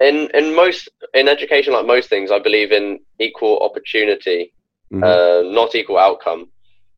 in 0.00 0.30
in 0.32 0.54
most 0.54 0.88
in 1.12 1.28
education, 1.28 1.72
like 1.72 1.86
most 1.86 2.08
things, 2.08 2.30
I 2.30 2.38
believe 2.38 2.72
in 2.72 3.00
equal 3.18 3.58
opportunity, 3.60 4.52
mm-hmm. 4.92 5.02
uh, 5.02 5.52
not 5.52 5.74
equal 5.74 5.98
outcome. 5.98 6.50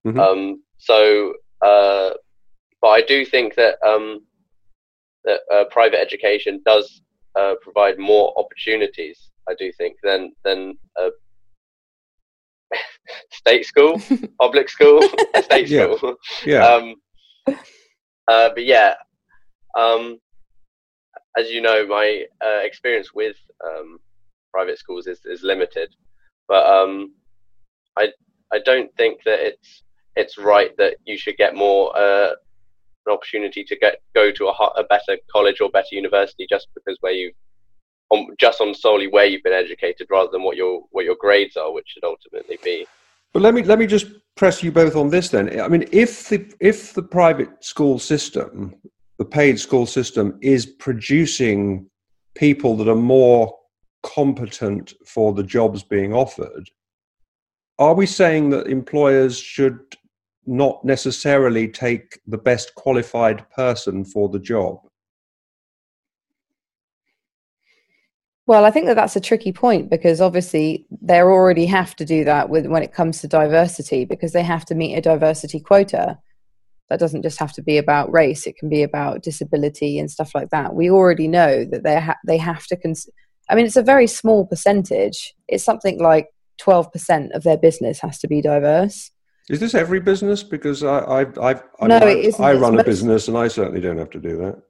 Mm-hmm. 0.06 0.20
Um, 0.20 0.62
so, 0.78 1.32
uh, 1.62 2.11
but 2.82 2.88
I 2.88 3.00
do 3.02 3.25
think 3.25 3.54
that 3.54 3.76
um, 3.87 4.20
that 5.25 5.40
uh, 5.52 5.64
private 5.70 6.00
education 6.00 6.61
does 6.66 7.02
uh, 7.35 7.54
provide 7.62 7.99
more 7.99 8.35
opportunities. 8.37 9.30
I 9.49 9.54
do 9.58 9.73
think 9.73 9.96
than 10.02 10.32
than 10.44 10.76
a 10.99 11.08
state 13.30 13.64
school, 13.64 14.00
public 14.40 14.68
school, 14.68 15.00
a 15.35 15.42
state 15.49 15.68
yeah. 15.68 15.96
school. 15.96 16.16
Yeah. 16.44 16.66
Um, 16.66 16.94
uh, 18.28 18.50
but 18.54 18.64
yeah, 18.64 18.94
um, 19.76 20.18
as 21.37 21.50
you 21.50 21.61
know, 21.61 21.87
my 21.87 22.25
uh, 22.45 22.61
experience 22.62 23.12
with 23.14 23.37
um, 23.64 23.99
private 24.52 24.78
schools 24.78 25.06
is, 25.06 25.21
is 25.25 25.42
limited, 25.42 25.95
but 26.49 26.66
um, 26.66 27.12
I 27.99 28.09
I 28.52 28.61
don't 28.64 28.95
think 28.97 29.23
that 29.25 29.40
it's 29.40 29.83
it's 30.14 30.38
right 30.38 30.76
that 30.78 30.97
you 31.04 31.18
should 31.18 31.37
get 31.37 31.54
more 31.54 31.97
uh, 31.97 32.30
an 33.06 33.12
opportunity 33.12 33.64
to 33.64 33.76
get 33.76 34.00
go 34.14 34.30
to 34.30 34.47
a, 34.47 34.52
a 34.76 34.85
better 34.85 35.18
college 35.30 35.61
or 35.61 35.71
better 35.71 35.92
university 35.92 36.47
just 36.49 36.68
because 36.75 36.97
where 37.00 37.12
you 37.12 37.33
on 38.11 38.28
just 38.38 38.61
on 38.61 38.75
solely 38.75 39.09
where 39.09 39.26
you've 39.26 39.42
been 39.42 39.52
educated 39.52 40.06
rather 40.11 40.30
than 40.30 40.42
what 40.42 40.56
your 40.56 40.83
what 40.90 41.04
your 41.04 41.16
grades 41.18 41.56
are, 41.56 41.73
which 41.73 41.88
should 41.88 42.04
ultimately 42.04 42.59
be. 42.62 42.87
But 43.33 43.42
let 43.42 43.54
me 43.54 43.62
let 43.62 43.78
me 43.78 43.87
just 43.87 44.06
press 44.37 44.62
you 44.62 44.73
both 44.73 44.97
on 44.97 45.11
this 45.11 45.28
then. 45.28 45.61
I 45.61 45.68
mean, 45.68 45.88
if 45.92 46.28
the 46.28 46.50
if 46.61 46.95
the 46.95 47.02
private 47.02 47.64
school 47.64 47.99
system, 47.99 48.75
the 49.18 49.25
paid 49.25 49.58
school 49.58 49.87
system, 49.87 50.38
is 50.42 50.66
producing 50.66 51.88
people 52.35 52.76
that 52.76 52.88
are 52.88 52.94
more 52.94 53.56
competent 54.02 54.92
for 55.06 55.32
the 55.32 55.42
jobs 55.42 55.82
being 55.82 56.12
offered, 56.12 56.70
are 57.78 57.94
we 57.94 58.06
saying 58.06 58.50
that 58.50 58.66
employers 58.66 59.38
should 59.38 59.96
not 60.46 60.85
necessarily 60.85 61.68
take 61.68 62.20
the 62.26 62.38
best 62.38 62.75
qualified 62.76 63.49
person 63.50 64.04
for 64.04 64.28
the 64.28 64.38
job. 64.38 64.78
Well, 68.46 68.64
I 68.64 68.70
think 68.70 68.87
that 68.87 68.94
that's 68.94 69.16
a 69.16 69.20
tricky 69.20 69.52
point 69.52 69.90
because 69.90 70.20
obviously 70.20 70.87
they 71.02 71.20
already 71.20 71.66
have 71.66 71.96
to 71.96 72.04
do 72.04 72.23
that 72.25 72.49
with 72.49 72.66
when 72.66 72.85
it 72.85 72.92
comes 72.92 73.20
to 73.20 73.28
diversity 73.28 74.04
because 74.04 74.32
they 74.32 74.44
have 74.44 74.64
to 74.66 74.76
meet 74.76 74.94
a 74.94 75.00
diversity 75.00 75.58
quota. 75.58 76.18
That 76.88 77.00
doesn't 77.00 77.23
just 77.23 77.38
have 77.38 77.52
to 77.55 77.62
be 77.62 77.78
about 77.78 78.12
race; 78.12 78.47
it 78.47 78.57
can 78.57 78.69
be 78.69 78.83
about 78.83 79.23
disability 79.23 79.99
and 79.99 80.11
stuff 80.11 80.35
like 80.35 80.50
that. 80.50 80.75
We 80.75 80.90
already 80.90 81.28
know 81.28 81.64
that 81.64 81.83
they 81.83 82.00
ha- 82.00 82.16
they 82.26 82.38
have 82.38 82.66
to. 82.66 82.76
Cons- 82.76 83.09
I 83.50 83.55
mean, 83.55 83.66
it's 83.66 83.76
a 83.76 83.83
very 83.83 84.07
small 84.07 84.47
percentage. 84.47 85.35
It's 85.49 85.64
something 85.64 86.00
like 86.00 86.28
twelve 86.59 86.93
percent 86.93 87.33
of 87.33 87.43
their 87.43 87.59
business 87.59 88.00
has 88.00 88.19
to 88.21 88.28
be 88.28 88.40
diverse. 88.40 89.11
Is 89.49 89.61
this 89.61 89.75
every 89.75 90.00
business? 90.00 90.43
Because 90.43 90.83
I, 90.83 90.99
I, 90.99 91.21
I, 91.23 91.61
I, 91.81 91.87
no, 91.87 91.99
I, 91.99 92.33
I 92.40 92.55
run 92.55 92.78
a 92.78 92.85
business 92.85 93.28
and 93.28 93.38
I 93.38 93.47
certainly 93.47 93.81
don't 93.81 93.99
have 93.99 94.11
to 94.11 94.21
do 94.21 94.37
that. 94.38 94.61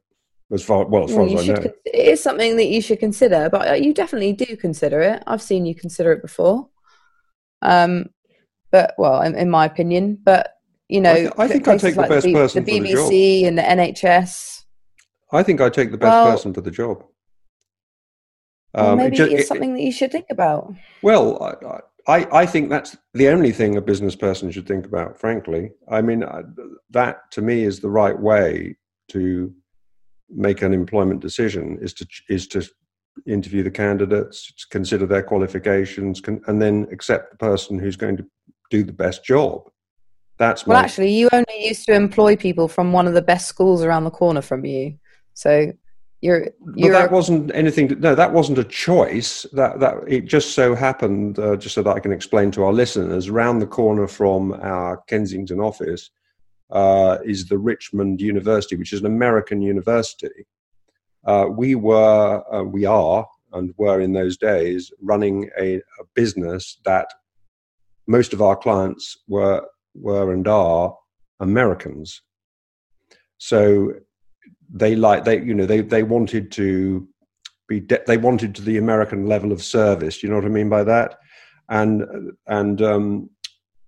As 0.53 0.63
far 0.63 0.85
well, 0.87 1.05
as 1.05 1.11
far 1.11 1.25
well, 1.25 1.39
as 1.39 1.49
I 1.49 1.55
know, 1.55 1.63
con- 1.63 1.73
it 1.87 2.09
is 2.09 2.23
something 2.23 2.57
that 2.57 2.67
you 2.67 2.83
should 2.83 3.01
consider. 3.01 3.49
But 3.51 3.69
uh, 3.69 3.75
you 3.75 3.95
definitely 3.95 4.33
do 4.35 4.57
consider 4.57 5.01
it. 5.01 5.23
I've 5.27 5.43
seen 5.43 5.67
you 5.67 5.75
consider 5.75 6.13
it 6.13 6.23
before. 6.23 6.69
Um, 7.63 8.07
but 8.71 8.95
well, 8.99 9.23
in, 9.23 9.35
in 9.35 9.51
my 9.51 9.65
opinion, 9.65 10.19
but 10.23 10.53
you 10.89 11.01
know, 11.01 11.13
I, 11.13 11.17
th- 11.17 11.33
I 11.39 11.49
think 11.49 11.69
I 11.69 11.77
take 11.77 11.95
the 11.95 12.03
like 12.03 12.11
best 12.11 12.25
the, 12.25 12.33
person 12.33 12.65
the 12.65 12.73
BBC 12.73 13.09
the 13.09 13.45
and 13.47 13.59
the 13.59 13.63
NHS. 13.63 14.63
I 15.33 15.43
think 15.43 15.61
I 15.61 15.69
take 15.69 15.91
the 15.91 15.99
best 15.99 16.13
well, 16.13 16.31
person 16.31 16.55
for 16.55 16.61
the 16.61 16.71
job. 16.71 17.05
Um, 18.75 18.87
well, 18.87 18.97
maybe 18.97 19.17
it 19.17 19.19
just, 19.19 19.33
it's 19.33 19.49
something 19.49 19.71
it, 19.71 19.75
that 19.75 19.83
you 19.83 19.93
should 19.93 20.13
think 20.13 20.27
about. 20.31 20.73
Well, 21.03 21.43
I, 21.43 21.81
I, 22.09 22.41
I 22.43 22.47
think 22.47 22.71
that's 22.71 22.97
the 23.15 23.29
only 23.29 23.51
thing 23.51 23.77
a 23.77 23.81
business 23.81 24.15
person 24.15 24.51
should 24.51 24.69
think 24.69 24.87
about, 24.87 25.19
frankly. 25.19 25.73
I 25.91 26.03
mean, 26.03 26.25
that 26.91 27.31
to 27.33 27.43
me 27.43 27.65
is 27.65 27.81
the 27.81 27.91
right 27.91 28.19
way 28.19 28.77
to 29.09 29.53
make 30.29 30.63
an 30.63 30.73
employment 30.73 31.21
decision 31.21 31.79
is 31.81 31.95
to 31.95 32.07
is 32.29 32.47
to 32.49 32.63
interview 33.27 33.63
the 33.63 33.71
candidates, 33.71 34.53
consider 34.71 35.07
their 35.07 35.23
qualifications, 35.23 36.21
can, 36.21 36.41
and 36.47 36.61
then 36.61 36.87
accept 36.93 37.31
the 37.31 37.39
person 37.39 37.79
who's 37.79 37.97
going 37.97 38.17
to 38.17 38.27
do 38.71 38.85
the 38.85 38.93
best 38.93 39.25
job. 39.25 39.63
That's 40.39 40.67
well, 40.67 40.79
my... 40.79 40.85
actually, 40.85 41.13
you 41.13 41.29
only 41.33 41.67
used 41.67 41.87
to 41.87 41.95
employ 41.95 42.37
people 42.37 42.69
from 42.69 42.93
one 42.93 43.07
of 43.07 43.15
the 43.15 43.23
best 43.23 43.47
schools 43.47 43.83
around 43.83 44.05
the 44.05 44.11
corner 44.11 44.43
from 44.43 44.65
you, 44.65 44.99
so 45.35 45.73
you're, 46.21 46.49
you're 46.75 46.93
that 46.93 47.11
wasn't 47.11 47.55
anything. 47.55 47.89
To, 47.89 47.95
no, 47.95 48.15
that 48.15 48.33
wasn't 48.33 48.59
a 48.59 48.65
choice. 48.65 49.47
That 49.53 49.81
that 49.81 49.97
it 50.07 50.25
just 50.25 50.55
so 50.55 50.75
happened, 50.75 51.39
uh, 51.39 51.57
just 51.57 51.75
so 51.75 51.83
that 51.83 51.97
I 51.97 52.01
can 52.01 52.13
explain 52.13 52.51
to 52.53 52.65
our 52.65 52.73
listeners, 52.73 53.29
around 53.29 53.59
the 53.59 53.67
corner 53.67 54.07
from 54.07 54.53
our 54.55 54.99
Kensington 55.09 55.61
office 55.61 56.11
uh, 56.71 57.19
is 57.25 57.47
the 57.47 57.59
Richmond 57.59 58.21
University, 58.21 58.77
which 58.77 58.93
is 58.93 59.01
an 59.01 59.07
American 59.07 59.63
university. 59.63 60.47
Uh, 61.25 61.47
we 61.51 61.75
were, 61.75 62.43
uh, 62.55 62.63
we 62.63 62.85
are, 62.85 63.27
and 63.53 63.75
were 63.77 64.01
in 64.01 64.13
those 64.13 64.37
days 64.37 64.93
running 65.01 65.51
a, 65.59 65.77
a 65.77 66.05
business 66.15 66.79
that 66.85 67.09
most 68.07 68.33
of 68.33 68.43
our 68.43 68.57
clients 68.57 69.19
were 69.29 69.65
were 70.01 70.33
and 70.33 70.47
are 70.49 70.97
Americans. 71.41 72.23
So 73.39 73.93
they 74.73 74.97
like 74.97 75.25
they 75.25 75.41
you 75.43 75.55
know 75.55 75.67
they 75.67 75.81
they 75.83 76.03
wanted 76.03 76.53
to 76.53 77.09
be 77.69 77.81
de- 77.81 78.05
they 78.07 78.17
wanted 78.19 78.55
to 78.55 78.63
the 78.63 78.79
American 78.79 79.27
level 79.27 79.53
of 79.53 79.63
service. 79.63 80.23
You 80.23 80.29
know 80.31 80.37
what 80.37 80.45
I 80.45 80.49
mean 80.49 80.69
by 80.69 80.85
that? 80.85 81.19
And 81.69 82.05
and 82.47 82.83
um, 82.83 83.31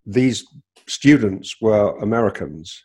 these 0.07 0.47
students 0.89 1.57
were 1.61 1.97
Americans. 1.99 2.85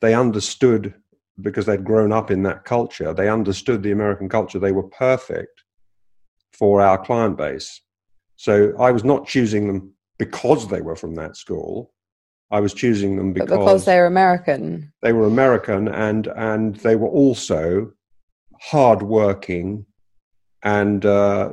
They 0.00 0.14
understood 0.14 0.94
because 1.40 1.66
they'd 1.66 1.84
grown 1.84 2.12
up 2.12 2.30
in 2.30 2.42
that 2.44 2.64
culture. 2.64 3.14
They 3.14 3.28
understood 3.28 3.82
the 3.82 3.92
American 3.92 4.28
culture. 4.28 4.58
They 4.60 4.72
were 4.72 4.88
perfect. 4.88 5.62
for 6.52 6.80
our 6.80 6.98
client 7.04 7.36
base. 7.36 7.80
So 8.36 8.74
I 8.78 8.92
was 8.92 9.04
not 9.04 9.26
choosing 9.26 9.66
them 9.66 9.92
because 10.18 10.68
they 10.68 10.80
were 10.80 10.96
from 10.96 11.14
that 11.16 11.36
school. 11.36 11.92
I 12.50 12.60
was 12.60 12.74
choosing 12.74 13.16
them 13.16 13.32
because, 13.32 13.50
because 13.50 13.84
they're 13.84 14.06
American. 14.06 14.92
They 15.02 15.12
were 15.12 15.26
American, 15.26 15.88
and 15.88 16.26
and 16.28 16.76
they 16.76 16.96
were 16.96 17.08
also 17.08 17.92
hardworking 18.60 19.86
and 20.62 21.04
uh, 21.04 21.50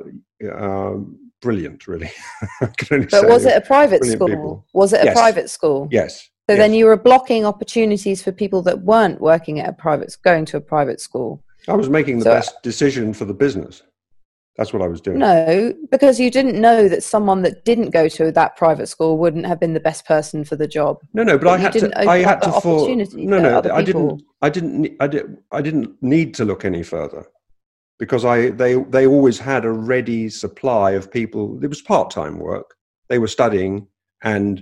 uh, 0.50 0.94
brilliant. 1.42 1.88
Really, 1.88 2.12
but 2.60 3.28
was 3.28 3.46
it 3.46 3.56
a 3.56 3.62
private 3.62 4.04
school? 4.06 4.28
People. 4.28 4.66
Was 4.74 4.94
it 4.94 5.02
a 5.02 5.06
yes. 5.06 5.14
private 5.14 5.50
school? 5.50 5.88
Yes. 5.92 6.30
So 6.50 6.56
yes. 6.56 6.60
then 6.60 6.74
you 6.74 6.86
were 6.86 6.98
blocking 6.98 7.46
opportunities 7.46 8.22
for 8.22 8.32
people 8.32 8.62
that 8.64 8.82
weren't 8.82 9.22
working 9.22 9.60
at 9.60 9.70
a 9.70 9.74
private, 9.74 10.16
going 10.24 10.46
to 10.46 10.58
a 10.58 10.62
private 10.62 11.00
school. 11.00 11.44
I 11.68 11.76
was 11.76 11.90
making 11.90 12.20
the 12.20 12.24
so, 12.24 12.32
best 12.32 12.56
decision 12.64 13.14
for 13.14 13.26
the 13.26 13.34
business. 13.34 13.84
That's 14.62 14.74
what 14.74 14.84
I 14.84 14.88
was 14.88 15.01
doing. 15.01 15.18
No, 15.18 15.74
because 15.89 16.20
you 16.20 16.30
didn't 16.30 16.62
know 16.62 16.88
that 16.88 17.01
someone 17.01 17.41
that 17.41 17.65
didn't 17.65 17.89
go 17.89 18.08
to 18.10 18.32
that 18.34 18.56
private 18.56 18.86
school 18.86 19.18
wouldn't 19.18 19.48
have 19.48 19.60
been 19.60 19.74
the 19.74 19.80
best 19.80 20.06
person 20.06 20.46
for 20.46 20.56
the 20.56 20.68
job. 20.68 21.00
No, 21.15 21.24
no, 21.24 21.36
but, 21.36 21.46
but 21.46 21.50
I 21.50 21.58
had 21.58 21.74
to. 21.74 22.08
I 22.08 22.18
had 22.20 22.41
to. 22.44 22.51
For, 22.62 22.88
no, 23.15 23.39
no, 23.39 23.58
I 23.74 23.82
didn't. 23.82 24.22
I 24.44 24.50
didn't. 24.51 24.96
I 25.00 25.08
did. 25.08 25.38
I 25.51 25.63
didn't 25.63 25.96
need 26.03 26.36
to 26.36 26.46
look 26.46 26.63
any 26.63 26.84
further 26.84 27.25
because 27.98 28.24
I 28.24 28.51
they 28.51 28.75
they 28.75 29.08
always 29.08 29.39
had 29.39 29.65
a 29.65 29.72
ready 29.72 30.30
supply 30.30 30.91
of 30.91 31.12
people. 31.12 31.60
It 31.63 31.68
was 31.68 31.82
part 31.82 32.12
time 32.12 32.38
work. 32.38 32.75
They 33.10 33.18
were 33.18 33.27
studying, 33.27 33.88
and 34.22 34.62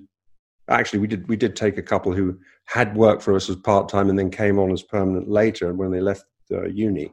actually, 0.69 0.99
we 0.99 1.07
did 1.07 1.27
we 1.27 1.35
did 1.35 1.57
take 1.57 1.77
a 1.77 1.83
couple 1.83 2.13
who 2.13 2.39
had 2.63 2.95
worked 2.95 3.21
for 3.21 3.35
us 3.35 3.49
as 3.49 3.57
part 3.57 3.89
time 3.89 4.09
and 4.09 4.17
then 4.17 4.31
came 4.31 4.59
on 4.59 4.71
as 4.71 4.81
permanent 4.81 5.27
later 5.29 5.73
when 5.73 5.91
they 5.91 5.99
left 5.99 6.23
uh, 6.53 6.67
uni 6.67 7.11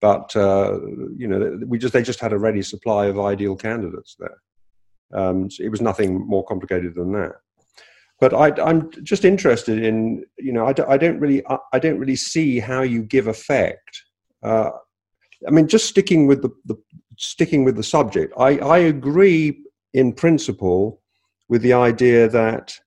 but 0.00 0.34
uh, 0.34 0.78
you 1.16 1.28
know 1.28 1.60
we 1.66 1.78
just 1.78 1.92
they 1.92 2.02
just 2.02 2.20
had 2.20 2.32
a 2.32 2.38
ready 2.38 2.62
supply 2.62 3.06
of 3.06 3.18
ideal 3.18 3.56
candidates 3.56 4.16
there. 4.18 4.38
Um, 5.12 5.50
so 5.50 5.62
it 5.62 5.70
was 5.70 5.80
nothing 5.80 6.26
more 6.26 6.44
complicated 6.44 6.94
than 6.94 7.12
that. 7.12 7.32
But 8.20 8.34
I, 8.34 8.70
am 8.70 8.90
just 9.02 9.24
interested 9.24 9.82
in 9.82 10.24
you 10.38 10.52
know 10.52 10.66
I, 10.66 10.74
I 10.88 10.96
don't 10.96 11.18
really 11.18 11.42
I 11.72 11.78
don't 11.78 11.98
really 11.98 12.16
see 12.16 12.60
how 12.60 12.82
you 12.82 13.02
give 13.02 13.28
effect. 13.28 14.02
Uh, 14.42 14.70
I 15.46 15.50
mean, 15.50 15.68
just 15.68 15.86
sticking 15.86 16.26
with 16.26 16.42
the, 16.42 16.50
the 16.66 16.76
sticking 17.16 17.64
with 17.64 17.76
the 17.76 17.82
subject, 17.82 18.32
I, 18.38 18.58
I 18.58 18.78
agree 18.78 19.62
in 19.94 20.12
principle 20.12 21.00
with 21.48 21.62
the 21.62 21.72
idea 21.72 22.28
that 22.28 22.78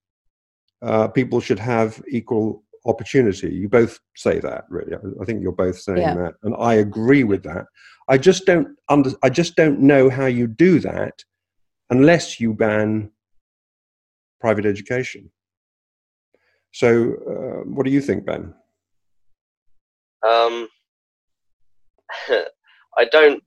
uh, 0.82 1.08
people 1.08 1.40
should 1.40 1.60
have 1.60 2.02
equal 2.10 2.64
opportunity. 2.86 3.50
You 3.50 3.70
both 3.70 4.00
say 4.16 4.40
that, 4.40 4.66
really. 4.70 4.94
I 5.22 5.26
think 5.26 5.42
you're 5.42 5.52
both 5.52 5.80
saying 5.80 6.00
yeah. 6.00 6.16
that, 6.16 6.34
and 6.44 6.56
I 6.60 6.76
agree 6.76 7.24
with 7.24 7.44
that. 7.44 7.66
I 8.10 8.18
just 8.18 8.46
don't 8.46 8.68
under, 8.90 9.12
I 9.24 9.30
just 9.30 9.56
don't 9.56 9.80
know 9.80 10.10
how 10.10 10.26
you 10.26 10.48
do 10.48 10.80
that 10.80 11.24
unless 11.90 12.40
you 12.40 12.54
ban 12.54 13.12
private 14.42 14.66
education. 14.66 15.32
So, 16.74 17.14
uh, 17.30 17.70
what 17.70 17.86
do 17.86 17.92
you 17.92 18.02
think, 18.02 18.26
Ben? 18.26 18.54
Um, 20.28 20.68
I 22.98 23.06
don't. 23.12 23.42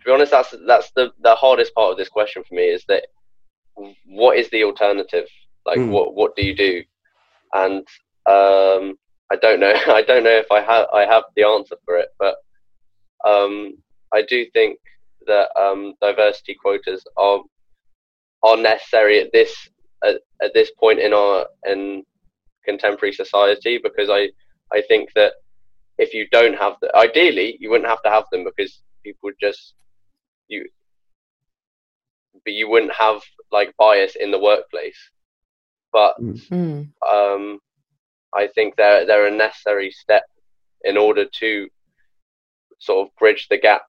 To 0.00 0.04
be 0.04 0.12
honest, 0.12 0.32
that's 0.32 0.54
that's 0.66 0.90
the 0.94 1.12
the 1.20 1.34
hardest 1.34 1.74
part 1.74 1.92
of 1.92 1.98
this 1.98 2.08
question 2.08 2.42
for 2.46 2.54
me 2.54 2.64
is 2.64 2.84
that 2.88 3.06
what 4.04 4.36
is 4.36 4.48
the 4.50 4.64
alternative? 4.64 5.26
Like, 5.64 5.78
mm. 5.78 5.90
what 5.90 6.14
what 6.14 6.36
do 6.36 6.44
you 6.44 6.54
do? 6.54 6.82
And 7.54 7.86
um, 8.28 8.96
I 9.30 9.36
don't 9.40 9.60
know. 9.60 9.74
I 9.86 10.02
don't 10.02 10.24
know 10.24 10.30
if 10.30 10.50
I 10.50 10.60
have 10.60 10.86
I 10.92 11.06
have 11.06 11.24
the 11.34 11.44
answer 11.44 11.76
for 11.84 11.96
it, 11.96 12.08
but 12.18 12.36
um, 13.26 13.76
I 14.14 14.22
do 14.22 14.46
think 14.52 14.78
that 15.26 15.48
um, 15.60 15.94
diversity 16.00 16.54
quotas 16.54 17.04
are 17.16 17.40
are 18.42 18.56
necessary 18.56 19.20
at 19.20 19.32
this 19.32 19.68
at, 20.04 20.16
at 20.42 20.54
this 20.54 20.70
point 20.78 21.00
in 21.00 21.12
our 21.12 21.46
in 21.66 22.04
contemporary 22.64 23.12
society 23.12 23.78
because 23.82 24.08
I 24.10 24.30
I 24.72 24.82
think 24.88 25.10
that 25.14 25.34
if 25.98 26.12
you 26.12 26.26
don't 26.30 26.54
have 26.54 26.74
the 26.80 26.94
ideally 26.96 27.56
you 27.60 27.70
wouldn't 27.70 27.88
have 27.88 28.02
to 28.02 28.10
have 28.10 28.24
them 28.30 28.44
because 28.44 28.82
people 29.02 29.20
would 29.24 29.40
just 29.40 29.74
you 30.48 30.68
but 32.44 32.52
you 32.52 32.68
wouldn't 32.68 32.92
have 32.92 33.22
like 33.50 33.74
bias 33.78 34.16
in 34.16 34.30
the 34.30 34.38
workplace 34.38 34.98
but 35.92 36.14
mm. 36.20 36.88
um 37.08 37.58
I 38.34 38.48
think 38.48 38.76
they're 38.76 39.06
they're 39.06 39.26
a 39.26 39.30
necessary 39.30 39.90
step 39.90 40.24
in 40.84 40.96
order 40.96 41.24
to 41.40 41.68
sort 42.78 43.06
of 43.06 43.14
bridge 43.16 43.46
the 43.48 43.58
gap 43.58 43.82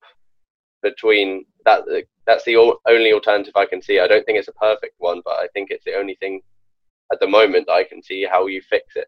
between 0.82 1.45
that. 1.65 1.84
That's 2.26 2.43
the 2.43 2.58
only 2.58 3.13
alternative 3.13 3.54
I 3.56 3.65
can 3.65 3.82
see. 3.82 4.00
I 4.00 4.08
don't 4.08 4.26
think 4.26 4.38
it's 4.38 4.50
a 4.50 4.54
perfect 4.54 4.95
one, 4.97 5.21
but 5.23 5.36
I 5.36 5.47
think 5.54 5.71
it's 5.71 5.86
the 5.86 5.95
only 5.95 6.15
thing 6.15 6.41
at 7.12 7.19
the 7.19 7.28
moment 7.28 7.67
that 7.67 7.73
I 7.73 7.84
can 7.84 8.04
see 8.04 8.26
how 8.30 8.47
you 8.47 8.62
fix 8.62 8.95
it. 8.95 9.08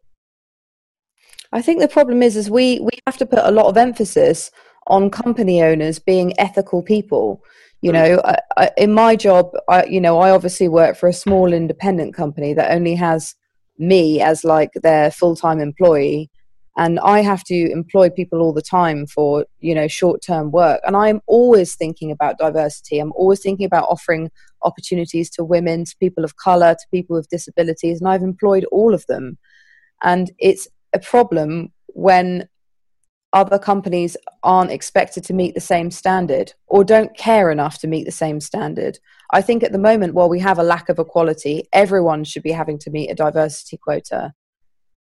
I 1.51 1.61
think 1.61 1.79
the 1.79 1.87
problem 1.87 2.21
is, 2.21 2.35
is 2.35 2.49
we 2.49 2.79
we 2.79 2.91
have 3.07 3.17
to 3.17 3.25
put 3.25 3.39
a 3.39 3.51
lot 3.51 3.65
of 3.65 3.77
emphasis 3.77 4.51
on 4.87 5.09
company 5.09 5.61
owners 5.61 5.99
being 5.99 6.37
ethical 6.39 6.81
people. 6.81 7.43
You 7.81 7.91
mm. 7.91 7.93
know, 7.93 8.21
I, 8.23 8.37
I, 8.57 8.71
in 8.77 8.93
my 8.93 9.15
job, 9.15 9.51
I, 9.67 9.85
you 9.85 10.01
know, 10.01 10.19
I 10.19 10.31
obviously 10.31 10.67
work 10.67 10.97
for 10.97 11.07
a 11.07 11.13
small 11.13 11.53
independent 11.53 12.13
company 12.13 12.53
that 12.53 12.71
only 12.71 12.95
has 12.95 13.35
me 13.79 14.21
as 14.21 14.43
like 14.43 14.71
their 14.83 15.09
full-time 15.09 15.59
employee. 15.59 16.29
And 16.77 16.99
i 16.99 17.21
have 17.21 17.43
to 17.45 17.71
employ 17.71 18.09
people 18.09 18.39
all 18.41 18.53
the 18.53 18.61
time 18.61 19.07
for 19.07 19.45
you 19.59 19.73
know 19.73 19.87
short-term 19.87 20.51
work. 20.51 20.81
And 20.85 20.95
i'm 20.95 21.21
always 21.27 21.75
thinking 21.75 22.11
about 22.11 22.37
diversity. 22.37 22.99
I'm 22.99 23.13
always 23.13 23.41
thinking 23.41 23.65
about 23.65 23.89
offering 23.89 24.29
opportunities 24.61 25.29
to 25.31 25.43
women 25.43 25.85
to 25.85 25.95
people 25.99 26.23
of 26.23 26.35
color 26.35 26.75
to 26.75 26.87
people 26.91 27.15
with 27.15 27.29
disabilities. 27.29 27.99
And 27.99 28.09
i've 28.09 28.21
employed 28.21 28.65
all 28.71 28.93
of 28.93 29.05
them. 29.07 29.37
And 30.03 30.31
it's 30.37 30.67
a 30.93 30.99
problem 30.99 31.73
when 31.87 32.47
other 33.33 33.59
companies 33.59 34.17
aren't 34.43 34.71
expected 34.71 35.23
to 35.23 35.33
meet 35.33 35.53
the 35.53 35.61
same 35.61 35.91
standard 35.91 36.53
or 36.67 36.83
don't 36.83 37.15
care 37.15 37.51
enough 37.51 37.77
to 37.79 37.87
meet 37.87 38.05
the 38.05 38.11
same 38.11 38.39
standard. 38.39 38.97
I 39.31 39.41
think 39.41 39.63
at 39.63 39.71
the 39.71 39.77
moment, 39.77 40.15
while 40.15 40.29
we 40.29 40.39
have 40.39 40.57
a 40.57 40.63
lack 40.63 40.89
of 40.89 40.97
equality, 40.97 41.67
everyone 41.71 42.23
should 42.23 42.43
be 42.43 42.51
having 42.51 42.79
to 42.79 42.89
meet 42.89 43.11
a 43.11 43.15
diversity 43.15 43.77
quota. 43.77 44.33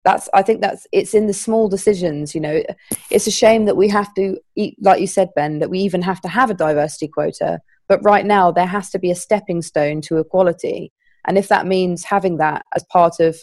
That's, 0.05 0.29
I 0.35 0.43
think 0.43 0.61
that's, 0.61 0.87
it's 0.93 1.15
in 1.15 1.27
the 1.27 1.33
small 1.33 1.69
decisions, 1.69 2.35
you 2.35 2.41
know. 2.41 2.63
It's 3.11 3.27
a 3.27 3.33
shame 3.33 3.65
that 3.67 3.77
we 3.77 3.89
have 3.89 4.13
to, 4.15 4.39
like 4.81 5.01
you 5.01 5.07
said, 5.07 5.31
Ben, 5.35 5.61
that 5.61 5.71
we 5.71 5.81
even 5.81 6.03
have 6.03 6.21
to 6.23 6.29
have 6.29 6.51
a 6.51 6.55
diversity 6.55 7.09
quota. 7.09 7.61
But 7.89 8.05
right 8.05 8.27
now, 8.27 8.51
there 8.51 8.67
has 8.67 8.91
to 8.91 8.99
be 8.99 9.11
a 9.11 9.17
stepping 9.17 9.63
stone 9.63 10.01
to 10.03 10.19
equality. 10.19 10.93
And 11.27 11.39
if 11.39 11.49
that 11.49 11.67
means 11.67 12.05
having 12.05 12.39
that 12.39 12.65
as 12.75 12.85
part 12.85 13.21
of 13.21 13.37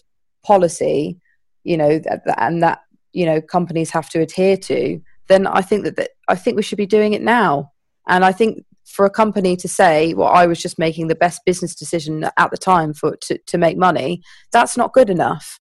policy, 0.45 1.19
you 1.63 1.77
know, 1.77 2.01
and 2.37 2.63
that 2.63 2.79
you 3.13 3.25
know 3.25 3.41
companies 3.41 3.91
have 3.91 4.09
to 4.09 4.19
adhere 4.19 4.57
to 4.57 4.99
then 5.27 5.47
i 5.47 5.61
think 5.61 5.83
that, 5.83 5.95
that 5.95 6.09
i 6.27 6.35
think 6.35 6.57
we 6.57 6.63
should 6.63 6.77
be 6.77 6.85
doing 6.85 7.13
it 7.13 7.21
now. 7.21 7.71
And 8.07 8.25
i 8.25 8.31
think 8.31 8.65
for 8.85 9.05
a 9.05 9.09
company 9.09 9.55
to 9.55 9.67
say 9.67 10.13
well 10.13 10.27
i 10.27 10.45
was 10.45 10.61
just 10.61 10.77
making 10.77 11.07
the 11.07 11.15
best 11.15 11.41
business 11.45 11.73
decision 11.75 12.25
at 12.37 12.51
the 12.51 12.57
time 12.57 12.93
for 12.93 13.15
to, 13.21 13.37
to 13.47 13.57
make 13.57 13.77
money 13.77 14.21
that's 14.51 14.75
not 14.75 14.93
good 14.93 15.09
enough. 15.09 15.59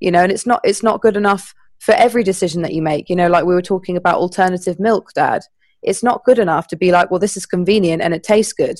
You 0.00 0.10
know 0.10 0.22
and 0.22 0.32
it's 0.32 0.46
not 0.46 0.60
it's 0.64 0.82
not 0.82 1.02
good 1.02 1.16
enough 1.16 1.54
for 1.78 1.94
every 1.94 2.22
decision 2.22 2.62
that 2.62 2.74
you 2.74 2.82
make. 2.82 3.10
You 3.10 3.16
know 3.16 3.28
like 3.28 3.44
we 3.44 3.54
were 3.54 3.62
talking 3.62 3.96
about 3.96 4.16
alternative 4.16 4.78
milk 4.78 5.10
dad. 5.14 5.42
It's 5.82 6.02
not 6.02 6.24
good 6.24 6.38
enough 6.38 6.68
to 6.68 6.76
be 6.76 6.92
like 6.92 7.10
well 7.10 7.20
this 7.20 7.36
is 7.36 7.46
convenient 7.46 8.02
and 8.02 8.14
it 8.14 8.22
tastes 8.22 8.52
good. 8.52 8.78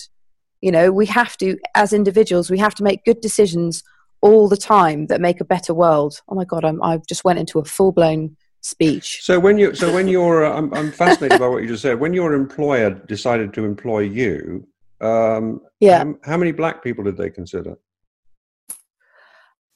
You 0.61 0.71
know 0.71 0.91
we 0.93 1.07
have 1.07 1.37
to 1.39 1.59
as 1.75 1.93
individuals 1.93 2.51
we 2.51 2.59
have 2.59 2.75
to 2.77 2.85
make 2.85 3.05
good 3.05 3.21
decisions 3.21 3.83
all 4.23 4.49
the 4.49 4.57
time 4.57 5.07
that 5.09 5.21
make 5.21 5.41
a 5.41 5.45
better 5.45 5.75
world. 5.75 6.23
Oh 6.29 6.35
my 6.35 6.45
god, 6.45 6.65
I'm, 6.65 6.83
I 6.83 6.99
just 7.09 7.25
went 7.25 7.39
into 7.39 7.59
a 7.59 7.65
full 7.65 7.93
blown 7.93 8.37
speech. 8.63 9.19
So 9.23 9.39
when 9.39 9.59
you 9.59 9.75
so 9.75 9.93
when 9.93 10.09
you're 10.09 10.45
uh, 10.45 10.57
I'm, 10.57 10.73
I'm 10.73 10.91
fascinated 10.91 11.39
by 11.39 11.49
what 11.49 11.63
you 11.63 11.69
just 11.69 11.83
said. 11.83 12.01
When 12.01 12.15
your 12.15 12.33
employer 12.33 12.91
decided 12.91 13.53
to 13.55 13.65
employ 13.65 14.01
you, 14.01 14.67
um, 15.01 15.61
yeah, 15.81 16.05
how, 16.05 16.15
how 16.25 16.37
many 16.37 16.53
black 16.53 16.83
people 16.83 17.05
did 17.05 17.17
they 17.17 17.29
consider? 17.29 17.77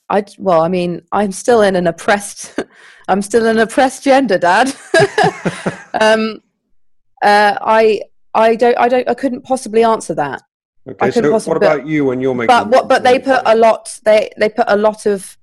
I 0.08 0.24
well, 0.38 0.62
I 0.62 0.68
mean, 0.68 1.02
I'm 1.12 1.32
still 1.32 1.62
in 1.62 1.76
an 1.76 1.86
oppressed, 1.86 2.58
I'm 3.08 3.22
still 3.22 3.46
an 3.46 3.58
oppressed 3.58 4.04
gender, 4.04 4.38
Dad. 4.38 4.74
um, 6.00 6.40
uh, 7.22 7.58
I 7.60 8.02
I 8.32 8.54
don't 8.54 8.78
I 8.78 8.88
don't 8.88 9.08
I 9.08 9.14
couldn't 9.14 9.42
possibly 9.42 9.82
answer 9.82 10.14
that. 10.14 10.42
Okay, 10.88 11.10
so 11.10 11.30
what 11.30 11.56
about 11.56 11.86
you 11.86 12.04
when 12.04 12.20
you're 12.20 12.34
making? 12.34 12.48
But 12.48 12.68
what? 12.68 12.88
But 12.88 13.02
they 13.02 13.18
put 13.18 13.42
a 13.44 13.56
lot. 13.56 13.98
They 14.04 14.30
they 14.38 14.48
put 14.48 14.66
a 14.68 14.76
lot 14.76 15.06
of 15.06 15.36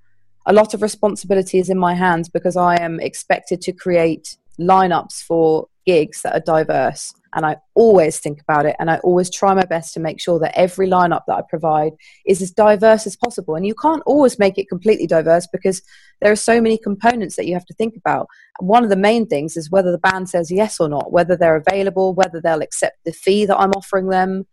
a 0.46 0.54
lot 0.54 0.74
of 0.74 0.82
responsibilities 0.82 1.70
in 1.70 1.78
my 1.78 1.94
hands 1.94 2.30
because 2.30 2.56
I 2.56 2.76
am 2.82 3.00
expected 3.00 3.62
to 3.62 3.74
create 3.74 4.38
lineups 4.60 5.24
for 5.24 5.68
gigs 5.86 6.22
that 6.22 6.34
are 6.34 6.40
diverse, 6.40 7.14
and 7.36 7.46
I 7.46 7.58
always 7.74 8.20
think 8.20 8.42
about 8.42 8.66
it 8.66 8.76
and 8.80 8.90
I 8.90 8.98
always 9.00 9.30
try 9.30 9.54
my 9.54 9.66
best 9.66 9.94
to 9.94 10.00
make 10.00 10.22
sure 10.22 10.40
that 10.40 10.58
every 10.58 10.88
lineup 10.88 11.24
that 11.28 11.36
I 11.36 11.42
provide 11.50 11.94
is 12.26 12.42
as 12.42 12.52
diverse 12.52 13.08
as 13.08 13.16
possible. 13.16 13.56
And 13.56 13.66
you 13.66 13.76
can't 13.76 14.04
always 14.06 14.38
make 14.38 14.58
it 14.58 14.70
completely 14.70 15.08
diverse 15.08 15.48
because 15.52 15.82
there 16.22 16.32
are 16.32 16.38
so 16.38 16.62
many 16.62 16.78
components 16.78 17.36
that 17.36 17.48
you 17.48 17.54
have 17.54 17.66
to 17.66 17.74
think 17.74 17.96
about. 17.96 18.28
One 18.60 18.84
of 18.84 18.90
the 18.90 18.96
main 18.96 19.28
things 19.28 19.58
is 19.58 19.72
whether 19.72 19.92
the 19.92 19.98
band 19.98 20.30
says 20.30 20.52
yes 20.52 20.80
or 20.80 20.88
not, 20.88 21.12
whether 21.12 21.36
they're 21.36 21.64
available, 21.68 22.14
whether 22.14 22.40
they'll 22.40 22.62
accept 22.62 23.04
the 23.04 23.14
fee 23.14 23.46
that 23.46 23.60
I'm 23.60 23.72
offering 23.72 24.10
them. 24.10 24.46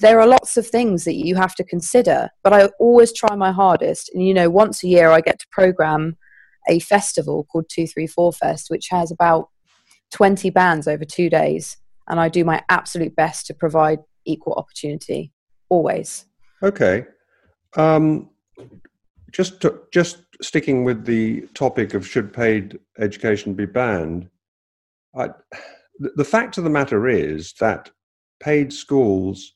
There 0.00 0.20
are 0.20 0.26
lots 0.26 0.56
of 0.56 0.66
things 0.66 1.04
that 1.04 1.14
you 1.14 1.36
have 1.36 1.54
to 1.54 1.64
consider, 1.64 2.30
but 2.42 2.52
I 2.52 2.66
always 2.80 3.12
try 3.12 3.36
my 3.36 3.52
hardest. 3.52 4.10
And 4.12 4.26
you 4.26 4.34
know, 4.34 4.50
once 4.50 4.82
a 4.82 4.88
year 4.88 5.10
I 5.10 5.20
get 5.20 5.38
to 5.38 5.46
program 5.52 6.16
a 6.68 6.80
festival 6.80 7.44
called 7.44 7.68
234 7.68 8.32
Fest, 8.32 8.66
which 8.70 8.88
has 8.90 9.10
about 9.10 9.48
20 10.12 10.50
bands 10.50 10.88
over 10.88 11.04
two 11.04 11.30
days. 11.30 11.76
And 12.08 12.20
I 12.20 12.28
do 12.28 12.44
my 12.44 12.62
absolute 12.68 13.14
best 13.16 13.46
to 13.46 13.54
provide 13.54 14.00
equal 14.24 14.54
opportunity, 14.54 15.32
always. 15.68 16.26
Okay. 16.62 17.06
Um, 17.76 18.30
just, 19.30 19.60
to, 19.62 19.80
just 19.92 20.18
sticking 20.42 20.84
with 20.84 21.04
the 21.04 21.42
topic 21.54 21.94
of 21.94 22.06
should 22.06 22.32
paid 22.32 22.78
education 22.98 23.54
be 23.54 23.66
banned, 23.66 24.28
I, 25.16 25.30
the 25.98 26.24
fact 26.24 26.58
of 26.58 26.64
the 26.64 26.70
matter 26.70 27.08
is 27.08 27.54
that 27.60 27.90
paid 28.40 28.72
schools, 28.72 29.54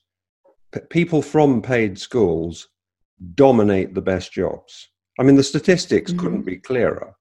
p- 0.73 0.79
people 0.89 1.21
from 1.21 1.61
paid 1.61 1.99
schools, 1.99 2.69
dominate 3.35 3.93
the 3.93 4.01
best 4.01 4.31
jobs. 4.31 4.89
I 5.19 5.23
mean, 5.23 5.35
the 5.35 5.43
statistics 5.43 6.11
mm-hmm. 6.11 6.19
couldn't 6.19 6.43
be 6.43 6.57
clearer. 6.57 7.15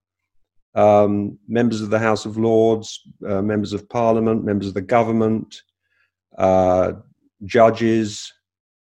Um, 0.74 1.38
members 1.48 1.80
of 1.80 1.90
the 1.90 1.98
House 1.98 2.24
of 2.24 2.36
Lords, 2.36 3.00
uh, 3.26 3.42
members 3.42 3.72
of 3.72 3.88
Parliament, 3.88 4.44
members 4.44 4.68
of 4.68 4.74
the 4.74 4.80
government, 4.80 5.62
uh, 6.36 6.92
judges, 7.44 8.32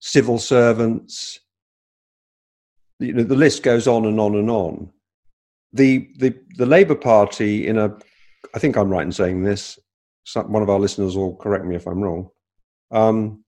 civil 0.01 0.39
servants. 0.39 1.41
You 2.99 3.15
know, 3.15 3.23
the 3.23 3.35
list 3.35 3.63
goes 3.63 3.87
on 3.87 4.05
and 4.05 4.21
on 4.21 4.35
and 4.35 4.51
on. 4.51 4.91
The, 5.73 6.11
the, 6.19 6.35
the 6.57 6.67
Labour 6.67 6.95
Party, 6.95 7.67
in 7.67 7.79
a, 7.79 7.97
I 8.55 8.59
think 8.59 8.77
I'm 8.77 8.91
right 8.91 9.05
in 9.07 9.13
saying 9.13 9.43
this, 9.43 9.79
some, 10.25 10.53
one 10.53 10.63
of 10.63 10.71
our 10.71 10.79
listeners 10.79 11.17
will 11.17 11.37
correct 11.37 11.65
me 11.65 11.77
if 11.77 11.87
I'm 11.87 12.03
wrong. 12.03 12.29
Um, 12.91 13.45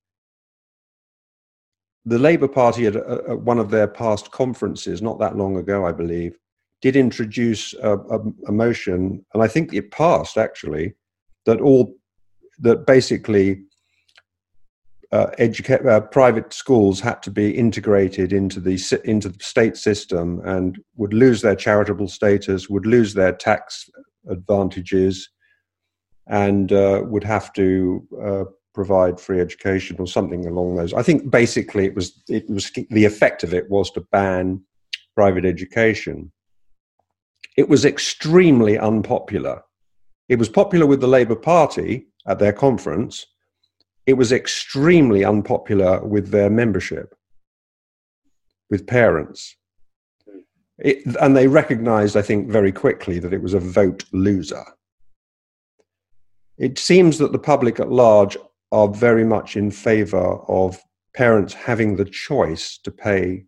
the 2.09 2.19
Labour 2.19 2.49
Party 2.49 2.87
at, 2.87 2.97
at, 2.97 3.41
one 3.41 3.59
of 3.59 3.71
their 3.71 3.87
past 3.87 4.31
conferences, 4.31 5.03
not 5.03 5.19
that 5.19 5.37
long 5.37 5.57
ago, 5.57 5.87
I 5.87 5.93
believe, 5.93 6.39
did 6.81 6.97
introduce 6.97 7.75
a, 7.75 7.97
a, 7.97 8.21
a 8.47 8.53
motion, 8.53 9.25
and 9.35 9.43
I 9.43 9.49
think 9.49 9.75
it 9.75 9.91
passed 9.91 10.39
actually, 10.39 10.95
that 11.45 11.61
all 11.61 11.95
that 12.61 12.87
basically 12.87 13.63
uh, 15.13 15.29
educa- 15.39 15.87
uh, 15.87 16.01
private 16.01 16.53
schools 16.53 17.01
had 17.01 17.23
to 17.23 17.31
be 17.31 17.51
integrated 17.57 18.33
into 18.33 18.61
the 18.61 18.79
into 19.05 19.29
the 19.29 19.43
state 19.43 19.77
system 19.77 20.41
and 20.45 20.79
would 20.97 21.15
lose 21.15 21.43
their 21.43 21.57
charitable 21.57 22.09
status, 22.09 22.69
would 22.69 22.87
lose 22.87 23.15
their 23.15 23.33
tax 23.33 23.89
advantages, 24.29 25.29
and 26.27 26.73
uh, 26.73 27.03
would 27.05 27.25
have 27.25 27.53
to 27.55 28.07
uh, 28.23 28.45
provide 28.75 29.21
free 29.21 29.41
education 29.41 29.97
or 29.99 30.07
something 30.07 30.47
along 30.47 30.77
those. 30.77 30.95
I 30.95 31.03
think 31.03 31.31
basically 31.31 31.85
it 31.87 31.95
was 31.95 32.23
it 32.29 32.49
was 32.49 32.71
the 32.91 33.05
effect 33.05 33.43
of 33.43 33.55
it 33.55 33.69
was 33.71 33.91
to 33.93 34.01
ban 34.13 34.63
private 35.15 35.45
education. 35.45 36.31
It 37.57 37.69
was 37.69 37.85
extremely 37.85 38.79
unpopular. 38.79 39.63
It 40.29 40.39
was 40.39 40.49
popular 40.49 40.87
with 40.87 41.01
the 41.01 41.09
Labour 41.09 41.35
Party 41.35 42.07
at 42.27 42.39
their 42.39 42.53
conference. 42.53 43.27
It 44.07 44.13
was 44.15 44.31
extremely 44.31 45.25
unpopular 45.25 46.05
with 46.05 46.31
their 46.31 46.51
membership, 46.51 47.15
with 48.71 48.87
parents. 48.87 49.57
It, 50.79 51.05
and 51.21 51.37
they 51.37 51.49
recognized, 51.49 52.17
I 52.17 52.23
think, 52.23 52.49
very 52.49 52.71
quickly 52.71 53.19
that 53.19 53.33
it 53.33 53.43
was 53.43 53.55
a 53.55 53.61
vote 53.61 54.05
loser. 54.13 54.65
It 56.59 56.79
seems 56.79 57.19
that 57.19 57.33
the 57.33 57.39
public 57.39 57.81
at 57.81 57.91
large 57.91 58.37
are 58.73 58.89
very 58.89 59.25
much 59.25 59.57
in 59.57 59.71
favor 59.71 60.39
of 60.49 60.79
parents 61.15 61.55
having 61.55 61.97
the 61.97 62.05
choice 62.05 62.79
to 62.79 62.91
pay 62.91 63.45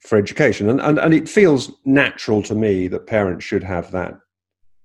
for 0.00 0.18
education. 0.18 0.68
And, 0.68 0.80
and, 0.80 0.98
and 0.98 1.14
it 1.14 1.28
feels 1.28 1.72
natural 1.84 2.42
to 2.44 2.54
me 2.54 2.88
that 2.88 3.06
parents 3.06 3.44
should 3.44 3.64
have 3.64 3.90
that 3.92 4.14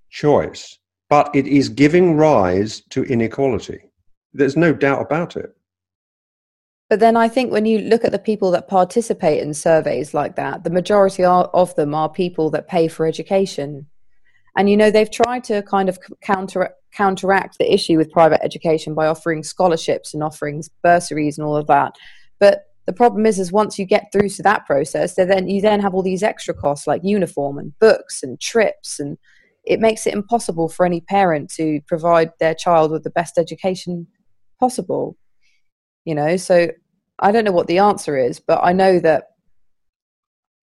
choice. 0.10 0.78
But 1.10 1.30
it 1.36 1.48
is 1.48 1.70
giving 1.70 2.16
rise 2.16 2.82
to 2.90 3.04
inequality. 3.04 3.80
There's 4.34 4.58
no 4.58 4.74
doubt 4.74 5.02
about 5.02 5.36
it. 5.36 5.56
But 6.90 7.00
then 7.00 7.16
I 7.16 7.28
think 7.28 7.52
when 7.52 7.66
you 7.66 7.80
look 7.80 8.04
at 8.04 8.12
the 8.12 8.20
people 8.20 8.50
that 8.52 8.68
participate 8.68 9.42
in 9.42 9.54
surveys 9.54 10.14
like 10.14 10.36
that, 10.38 10.64
the 10.64 10.72
majority 10.72 11.24
of 11.24 11.76
them 11.76 11.94
are 11.94 12.10
people 12.10 12.50
that 12.52 12.68
pay 12.68 12.88
for 12.88 13.06
education. 13.06 13.88
And 14.60 14.70
you 14.70 14.76
know, 14.76 14.92
they've 14.92 15.10
tried 15.10 15.46
to 15.46 15.64
kind 15.64 15.88
of 15.88 16.00
counter 16.22 16.72
counteract 16.94 17.58
the 17.60 17.74
issue 17.74 17.96
with 17.96 18.12
private 18.12 18.44
education 18.44 18.94
by 18.94 19.08
offering 19.08 19.42
scholarships 19.42 20.14
and 20.14 20.22
offering 20.22 20.62
bursaries 20.84 21.38
and 21.38 21.48
all 21.48 21.56
of 21.56 21.68
that. 21.68 21.96
But 22.42 22.64
the 22.86 22.92
problem 22.92 23.26
is, 23.26 23.40
is 23.40 23.54
once 23.54 23.80
you 23.80 23.86
get 23.86 24.12
through 24.12 24.28
to 24.28 24.44
that 24.44 24.66
process, 24.66 25.16
then 25.16 25.48
you 25.48 25.62
then 25.62 25.80
have 25.80 25.94
all 25.94 26.04
these 26.04 26.24
extra 26.24 26.54
costs 26.54 26.88
like 26.88 27.06
uniform 27.06 27.58
and 27.58 27.72
books 27.80 28.22
and 28.22 28.38
trips, 28.42 29.00
and 29.00 29.18
it 29.64 29.80
makes 29.80 30.06
it 30.06 30.14
impossible 30.14 30.68
for 30.68 30.86
any 30.86 31.00
parent 31.00 31.50
to 31.52 31.80
provide 31.88 32.32
their 32.42 32.54
child 32.54 32.92
with 32.92 33.06
the 33.06 33.12
best 33.12 33.38
education 33.38 34.08
possible. 34.60 35.16
You 36.04 36.16
know, 36.16 36.36
so 36.36 36.68
I 37.20 37.32
don't 37.32 37.46
know 37.46 37.54
what 37.54 37.68
the 37.68 37.78
answer 37.78 38.18
is, 38.18 38.42
but 38.42 38.60
I 38.62 38.74
know 38.74 39.00
that 39.00 39.28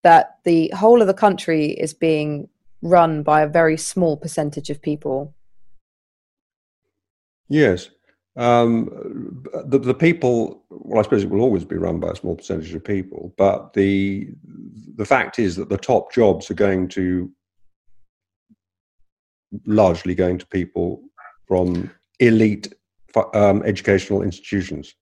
that 0.05 0.37
the 0.45 0.73
whole 0.75 1.03
of 1.03 1.07
the 1.07 1.13
country 1.13 1.73
is 1.73 1.93
being 1.93 2.49
run 2.85 3.25
by 3.25 3.43
a 3.43 3.49
very 3.49 3.77
small 3.77 4.17
percentage 4.17 4.71
of 4.71 4.81
people 4.81 5.35
Yes. 7.49 7.91
Um, 8.37 9.45
the, 9.67 9.79
the 9.79 9.95
people, 9.95 10.65
well, 10.69 10.99
I 10.99 11.03
suppose 11.03 11.23
it 11.23 11.31
will 11.31 11.41
always 11.41 11.65
be 11.65 11.77
run 11.77 12.01
by 12.01 12.11
a 12.11 12.17
small 12.17 12.35
percentage 12.35 12.75
of 12.75 12.83
people, 12.83 13.33
but 13.37 13.73
the 13.75 14.29
the 14.97 15.05
fact 15.05 15.39
is 15.39 15.57
that 15.57 15.69
the 15.69 15.77
top 15.77 16.13
jobs 16.13 16.51
are 16.51 16.55
going 16.55 16.89
to 16.89 17.31
largely 19.67 20.15
going 20.17 20.39
to 20.39 20.47
people 20.47 21.03
from 21.47 21.91
elite 22.19 22.75
um, 23.35 23.63
educational 23.65 24.23
institutions. 24.23 24.95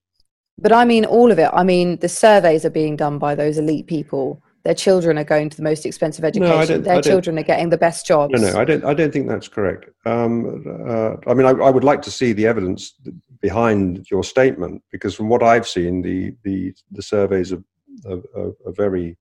But 0.59 0.71
I 0.71 0.85
mean 0.85 1.05
all 1.05 1.31
of 1.31 1.39
it. 1.39 1.49
I 1.53 1.63
mean 1.63 1.97
the 1.97 2.09
surveys 2.09 2.65
are 2.65 2.69
being 2.69 2.95
done 2.95 3.17
by 3.17 3.33
those 3.33 3.57
elite 3.57 3.87
people 3.87 4.43
their 4.63 4.73
children 4.73 5.17
are 5.17 5.25
going 5.25 5.49
to 5.49 5.57
the 5.57 5.63
most 5.63 5.85
expensive 5.85 6.23
education. 6.23 6.81
No, 6.81 6.81
their 6.81 7.01
children 7.01 7.37
are 7.37 7.43
getting 7.43 7.69
the 7.69 7.77
best 7.77 8.05
jobs. 8.05 8.33
No, 8.33 8.51
no, 8.51 8.59
I 8.59 8.63
don't. 8.63 8.85
I 8.85 8.93
don't 8.93 9.11
think 9.11 9.27
that's 9.27 9.49
correct. 9.49 9.89
Um, 10.05 10.63
uh, 10.87 11.15
I 11.29 11.33
mean, 11.33 11.45
I, 11.45 11.49
I, 11.49 11.69
would 11.69 11.83
like 11.83 12.01
to 12.03 12.11
see 12.11 12.31
the 12.31 12.47
evidence 12.47 12.93
behind 13.41 14.09
your 14.09 14.23
statement 14.23 14.81
because, 14.89 15.15
from 15.15 15.27
what 15.27 15.43
I've 15.43 15.67
seen, 15.67 16.01
the 16.01 16.33
the, 16.43 16.73
the 16.91 17.01
surveys 17.01 17.51
are, 17.51 17.63
are, 18.05 18.53
are 18.65 18.71
very, 18.71 19.17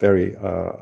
very 0.00 0.34
uh, 0.36 0.72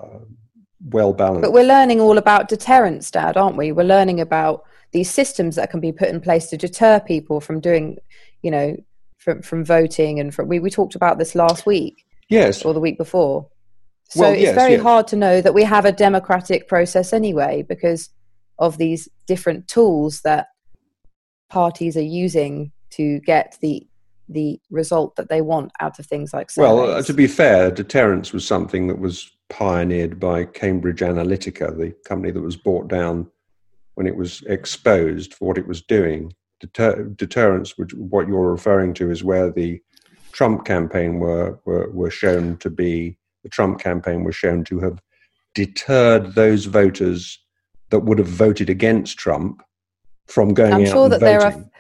well 0.86 1.12
balanced. 1.12 1.42
But 1.42 1.52
we're 1.52 1.64
learning 1.64 2.00
all 2.00 2.16
about 2.16 2.48
deterrence, 2.48 3.10
Dad, 3.10 3.36
aren't 3.36 3.58
we? 3.58 3.72
We're 3.72 3.82
learning 3.84 4.20
about 4.20 4.64
these 4.92 5.10
systems 5.10 5.56
that 5.56 5.70
can 5.70 5.80
be 5.80 5.92
put 5.92 6.08
in 6.08 6.22
place 6.22 6.46
to 6.48 6.56
deter 6.56 7.00
people 7.00 7.42
from 7.42 7.60
doing, 7.60 7.98
you 8.40 8.50
know, 8.50 8.76
from 9.18 9.42
from 9.42 9.62
voting, 9.62 10.20
and 10.20 10.34
from, 10.34 10.48
we 10.48 10.58
we 10.58 10.70
talked 10.70 10.94
about 10.94 11.18
this 11.18 11.34
last 11.34 11.66
week. 11.66 12.06
Yes, 12.30 12.64
or 12.64 12.72
the 12.72 12.80
week 12.80 12.96
before. 12.96 13.46
So 14.08 14.20
well, 14.20 14.32
it's 14.32 14.42
yes, 14.42 14.54
very 14.54 14.72
yes. 14.72 14.82
hard 14.82 15.06
to 15.08 15.16
know 15.16 15.40
that 15.40 15.52
we 15.52 15.64
have 15.64 15.84
a 15.84 15.92
democratic 15.92 16.66
process 16.66 17.12
anyway 17.12 17.62
because 17.62 18.08
of 18.58 18.78
these 18.78 19.08
different 19.26 19.68
tools 19.68 20.22
that 20.22 20.48
parties 21.50 21.96
are 21.96 22.02
using 22.02 22.72
to 22.90 23.20
get 23.20 23.56
the 23.60 23.86
the 24.30 24.60
result 24.70 25.16
that 25.16 25.30
they 25.30 25.40
want 25.40 25.72
out 25.80 25.98
of 25.98 26.04
things 26.04 26.34
like 26.34 26.50
surveys. 26.50 26.70
Well, 26.70 26.90
uh, 26.90 27.02
to 27.02 27.14
be 27.14 27.26
fair, 27.26 27.70
deterrence 27.70 28.32
was 28.32 28.46
something 28.46 28.86
that 28.88 28.98
was 28.98 29.30
pioneered 29.48 30.20
by 30.20 30.44
Cambridge 30.44 31.00
Analytica, 31.00 31.76
the 31.78 31.94
company 32.06 32.30
that 32.32 32.42
was 32.42 32.56
bought 32.56 32.88
down 32.88 33.26
when 33.94 34.06
it 34.06 34.14
was 34.14 34.42
exposed 34.42 35.32
for 35.32 35.46
what 35.46 35.58
it 35.58 35.66
was 35.66 35.80
doing. 35.80 36.32
Deter- 36.60 37.04
deterrence, 37.04 37.78
which 37.78 37.94
what 37.94 38.28
you're 38.28 38.50
referring 38.50 38.92
to, 38.94 39.10
is 39.10 39.24
where 39.24 39.50
the 39.50 39.80
Trump 40.32 40.66
campaign 40.66 41.18
were, 41.18 41.58
were, 41.64 41.88
were 41.90 42.10
shown 42.10 42.58
to 42.58 42.68
be 42.68 43.16
the 43.42 43.48
Trump 43.48 43.80
campaign 43.80 44.24
was 44.24 44.34
shown 44.34 44.64
to 44.64 44.80
have 44.80 45.00
deterred 45.54 46.34
those 46.34 46.66
voters 46.66 47.38
that 47.90 48.00
would 48.00 48.18
have 48.18 48.28
voted 48.28 48.68
against 48.68 49.18
Trump 49.18 49.62
from 50.26 50.54
going 50.54 50.72
I'm 50.72 50.82
out 50.82 50.88
sure 50.88 51.04
and 51.04 51.12
that 51.14 51.20
voting. 51.20 51.38
There 51.38 51.42
are, 51.42 51.70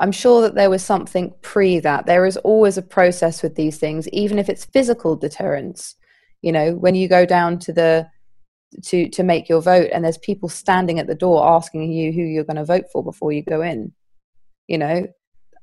I'm 0.00 0.12
sure 0.12 0.42
that 0.42 0.54
there 0.54 0.70
was 0.70 0.84
something 0.84 1.32
pre 1.42 1.78
that. 1.80 2.06
There 2.06 2.26
is 2.26 2.36
always 2.38 2.76
a 2.76 2.82
process 2.82 3.42
with 3.42 3.54
these 3.54 3.78
things, 3.78 4.08
even 4.08 4.38
if 4.38 4.48
it's 4.48 4.64
physical 4.64 5.16
deterrence. 5.16 5.94
You 6.42 6.52
know, 6.52 6.74
when 6.74 6.94
you 6.94 7.08
go 7.08 7.24
down 7.24 7.58
to 7.60 7.72
the 7.72 8.08
to 8.82 9.08
to 9.08 9.22
make 9.22 9.48
your 9.48 9.60
vote 9.60 9.88
and 9.92 10.04
there's 10.04 10.18
people 10.18 10.48
standing 10.48 10.98
at 10.98 11.06
the 11.06 11.14
door 11.14 11.46
asking 11.46 11.92
you 11.92 12.12
who 12.12 12.22
you're 12.22 12.44
going 12.44 12.56
to 12.56 12.64
vote 12.64 12.84
for 12.92 13.02
before 13.02 13.32
you 13.32 13.42
go 13.42 13.62
in 13.62 13.92
you 14.66 14.78
know 14.78 15.06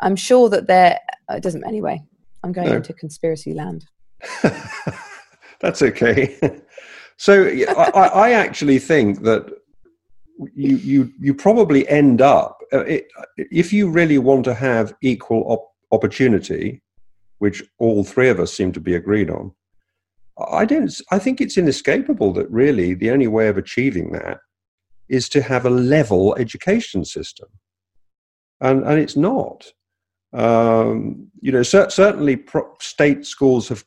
i'm 0.02 0.16
sure 0.16 0.50
that 0.50 0.68
there 0.68 1.00
uh, 1.30 1.36
it 1.36 1.44
doesn't 1.44 1.66
anyway 1.66 2.00
i'm 2.44 2.52
going 2.52 2.70
no. 2.70 2.76
into 2.78 2.94
conspiracy 2.94 3.54
land 3.54 3.86
that's 5.60 5.82
okay 5.82 6.38
so 7.18 7.46
I, 7.46 8.08
I, 8.14 8.32
actually 8.32 8.80
think 8.80 9.22
that 9.24 9.50
you 10.56 10.78
you 10.78 11.12
you 11.20 11.34
probably 11.34 11.88
end 11.88 12.22
up 12.22 12.58
uh, 12.74 12.86
it, 12.86 13.08
if 13.38 13.72
you 13.74 13.90
really 13.90 14.18
want 14.18 14.46
to 14.46 14.54
have 14.54 14.94
equal 15.02 15.44
op- 15.48 15.72
opportunity 15.92 16.82
which 17.40 17.64
all 17.80 18.04
three 18.04 18.30
of 18.30 18.40
us 18.40 18.54
seem 18.54 18.72
to 18.72 18.80
be 18.80 18.96
agreed 18.96 19.30
on 19.30 19.52
I 20.50 20.66
don't. 20.66 20.94
I 21.12 21.20
think 21.20 21.42
it's 21.42 21.58
inescapable 21.58 22.34
that 22.34 22.50
really 22.50 22.94
the 22.94 23.12
only 23.12 23.28
way 23.28 23.48
of 23.48 23.58
achieving 23.58 24.12
that 24.12 24.40
is 25.10 25.28
to 25.30 25.42
have 25.42 25.66
a 25.66 25.70
level 25.70 26.36
education 26.36 27.06
system, 27.06 27.50
and 28.60 28.84
and 28.84 29.00
it's 29.00 29.16
not. 29.16 29.72
Um, 30.34 31.28
you 31.42 31.52
know, 31.52 31.64
cer- 31.64 31.90
certainly 31.90 32.38
pro- 32.38 32.74
state 32.80 33.26
schools 33.26 33.68
have 33.68 33.84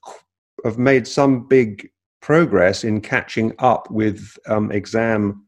have 0.64 0.78
made 0.78 1.06
some 1.06 1.46
big 1.46 1.88
progress 2.20 2.84
in 2.84 3.00
catching 3.00 3.52
up 3.58 3.90
with 3.90 4.36
um, 4.48 4.72
exam 4.72 5.44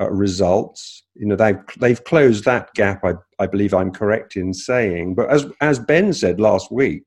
uh, 0.00 0.10
results. 0.10 1.04
You 1.14 1.26
know, 1.26 1.36
they've 1.36 1.58
they've 1.78 2.02
closed 2.04 2.44
that 2.44 2.72
gap. 2.74 3.04
I 3.04 3.14
I 3.38 3.46
believe 3.46 3.74
I'm 3.74 3.92
correct 3.92 4.36
in 4.36 4.52
saying. 4.52 5.14
But 5.14 5.30
as 5.30 5.46
as 5.60 5.78
Ben 5.78 6.12
said 6.12 6.40
last 6.40 6.72
week, 6.72 7.02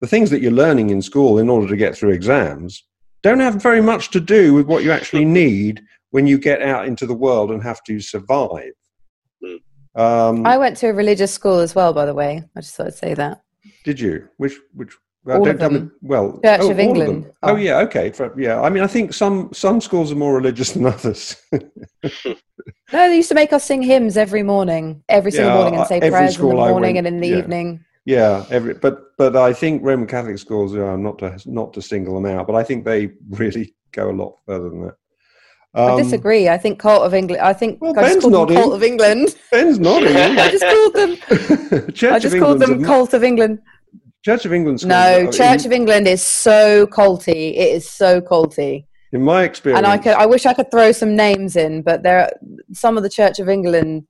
the 0.00 0.06
things 0.06 0.30
that 0.30 0.40
you're 0.40 0.50
learning 0.52 0.90
in 0.90 1.02
school 1.02 1.38
in 1.38 1.48
order 1.48 1.68
to 1.68 1.76
get 1.76 1.96
through 1.96 2.10
exams 2.10 2.84
don't 3.22 3.40
have 3.40 3.62
very 3.62 3.82
much 3.82 4.10
to 4.10 4.20
do 4.20 4.54
with 4.54 4.66
what 4.66 4.82
you 4.82 4.90
actually 4.90 5.26
need 5.26 5.82
when 6.10 6.26
you 6.26 6.38
get 6.38 6.62
out 6.62 6.86
into 6.86 7.06
the 7.06 7.14
world 7.14 7.50
and 7.50 7.62
have 7.62 7.82
to 7.84 8.00
survive. 8.00 8.72
Hmm. 9.44 9.56
Um, 10.00 10.46
I 10.46 10.56
went 10.56 10.76
to 10.78 10.88
a 10.88 10.92
religious 10.92 11.32
school 11.32 11.58
as 11.58 11.74
well, 11.74 11.92
by 11.92 12.06
the 12.06 12.14
way. 12.14 12.44
I 12.56 12.60
just 12.60 12.76
thought 12.76 12.86
I'd 12.86 12.94
say 12.94 13.14
that. 13.14 13.42
Did 13.84 14.00
you? 14.00 14.28
Which 14.36 14.54
which? 14.74 14.96
Well, 15.24 15.38
all 15.38 15.48
of 15.48 15.58
them. 15.58 15.92
Well, 16.00 16.40
Church 16.42 16.60
oh, 16.62 16.70
of 16.70 16.78
England. 16.78 17.26
Of 17.26 17.32
oh. 17.42 17.52
oh. 17.52 17.56
yeah, 17.56 17.78
okay. 17.80 18.10
For, 18.10 18.38
yeah, 18.40 18.60
I 18.60 18.70
mean, 18.70 18.82
I 18.82 18.86
think 18.86 19.12
some 19.12 19.52
some 19.52 19.80
schools 19.80 20.10
are 20.10 20.16
more 20.16 20.34
religious 20.34 20.72
than 20.72 20.86
others. 20.86 21.36
no, 21.52 22.32
they 22.92 23.16
used 23.16 23.28
to 23.28 23.34
make 23.34 23.52
us 23.52 23.64
sing 23.64 23.82
hymns 23.82 24.16
every 24.16 24.42
morning, 24.42 25.02
every 25.08 25.30
single 25.30 25.52
yeah, 25.52 25.60
morning, 25.60 25.78
and 25.78 25.88
say 25.88 26.00
prayers 26.00 26.38
in 26.38 26.48
the 26.48 26.54
morning 26.54 26.94
went, 26.94 26.98
and 26.98 27.06
in 27.06 27.20
the 27.20 27.28
yeah. 27.28 27.38
evening. 27.38 27.84
Yeah, 28.06 28.46
every, 28.50 28.74
but 28.74 29.16
but 29.18 29.36
I 29.36 29.52
think 29.52 29.82
Roman 29.84 30.06
Catholic 30.06 30.38
schools 30.38 30.74
are 30.74 30.96
not 30.96 31.18
to 31.18 31.38
not 31.44 31.74
to 31.74 31.82
single 31.82 32.14
them 32.14 32.26
out, 32.26 32.46
but 32.46 32.56
I 32.56 32.62
think 32.62 32.84
they 32.84 33.10
really 33.30 33.74
go 33.92 34.10
a 34.10 34.12
lot 34.12 34.38
further 34.46 34.70
than 34.70 34.82
that. 34.82 34.94
Um, 35.72 35.92
I 35.92 36.02
disagree. 36.02 36.48
I 36.48 36.58
think 36.58 36.80
Cult 36.80 37.02
of 37.02 37.14
England. 37.14 37.42
I 37.42 37.52
think 37.52 37.80
well, 37.80 37.96
I 37.96 38.14
just 38.14 38.22
called 38.22 38.48
them 38.48 38.56
Cult 38.56 38.74
of 38.74 38.82
England. 38.82 39.36
Ben's 39.52 39.78
nodding. 39.78 40.16
I 40.16 40.50
just 40.50 40.64
called 40.64 40.94
them. 40.94 41.92
Church 41.92 42.12
I 42.12 42.18
just 42.18 42.38
called 42.38 42.58
them 42.58 42.82
Cult 42.82 43.14
of 43.14 43.22
England. 43.22 43.60
Church 44.24 44.44
of 44.44 44.52
England. 44.52 44.86
No, 44.86 45.30
Church 45.30 45.60
in, 45.60 45.66
of 45.66 45.72
England 45.72 46.06
is 46.06 46.22
so 46.22 46.86
culty. 46.86 47.52
It 47.56 47.74
is 47.74 47.88
so 47.88 48.20
culty. 48.20 48.84
In 49.12 49.22
my 49.22 49.42
experience, 49.44 49.78
and 49.78 49.86
I 49.86 49.98
could. 49.98 50.12
I 50.12 50.26
wish 50.26 50.46
I 50.46 50.54
could 50.54 50.70
throw 50.70 50.92
some 50.92 51.16
names 51.16 51.56
in, 51.56 51.82
but 51.82 52.02
there 52.02 52.20
are 52.20 52.32
some 52.72 52.96
of 52.96 53.02
the 53.02 53.08
Church 53.10 53.38
of 53.38 53.48
England 53.48 54.04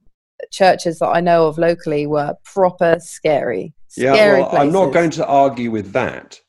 churches 0.50 0.98
that 0.98 1.08
I 1.08 1.20
know 1.20 1.46
of 1.46 1.58
locally 1.58 2.06
were 2.06 2.34
proper 2.44 2.96
scary. 3.00 3.72
Yeah, 3.96 4.12
well, 4.12 4.56
I'm 4.56 4.72
not 4.72 4.92
going 4.92 5.10
to 5.10 5.26
argue 5.26 5.70
with 5.70 5.92
that, 5.92 6.40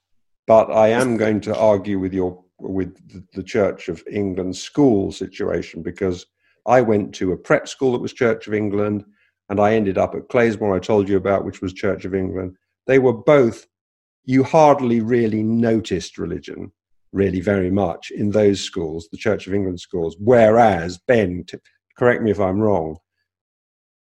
but 0.47 0.71
I 0.71 0.89
am 0.89 1.17
going 1.17 1.41
to 1.41 1.57
argue 1.57 1.99
with 1.99 2.13
your 2.13 2.43
with 2.59 2.95
the 3.33 3.43
Church 3.43 3.89
of 3.89 4.03
England 4.11 4.55
school 4.55 5.11
situation 5.11 5.81
because 5.81 6.25
I 6.67 6.81
went 6.81 7.15
to 7.15 7.31
a 7.31 7.37
prep 7.37 7.67
school 7.67 7.93
that 7.93 8.01
was 8.01 8.13
Church 8.13 8.47
of 8.47 8.53
England, 8.53 9.03
and 9.49 9.59
I 9.59 9.73
ended 9.73 9.97
up 9.97 10.13
at 10.13 10.29
Clayesmore, 10.29 10.75
I 10.75 10.79
told 10.79 11.09
you 11.09 11.17
about, 11.17 11.45
which 11.45 11.61
was 11.61 11.73
Church 11.73 12.05
of 12.05 12.13
England. 12.13 12.55
They 12.87 12.99
were 12.99 13.13
both. 13.13 13.67
You 14.23 14.43
hardly 14.43 15.01
really 15.01 15.43
noticed 15.43 16.17
religion, 16.17 16.71
really 17.11 17.41
very 17.41 17.71
much 17.71 18.11
in 18.11 18.31
those 18.31 18.61
schools, 18.61 19.09
the 19.11 19.17
Church 19.17 19.47
of 19.47 19.53
England 19.53 19.79
schools. 19.79 20.15
Whereas 20.19 20.99
Ben, 21.07 21.43
t- 21.47 21.57
correct 21.97 22.21
me 22.21 22.31
if 22.31 22.39
I'm 22.39 22.59
wrong, 22.59 22.97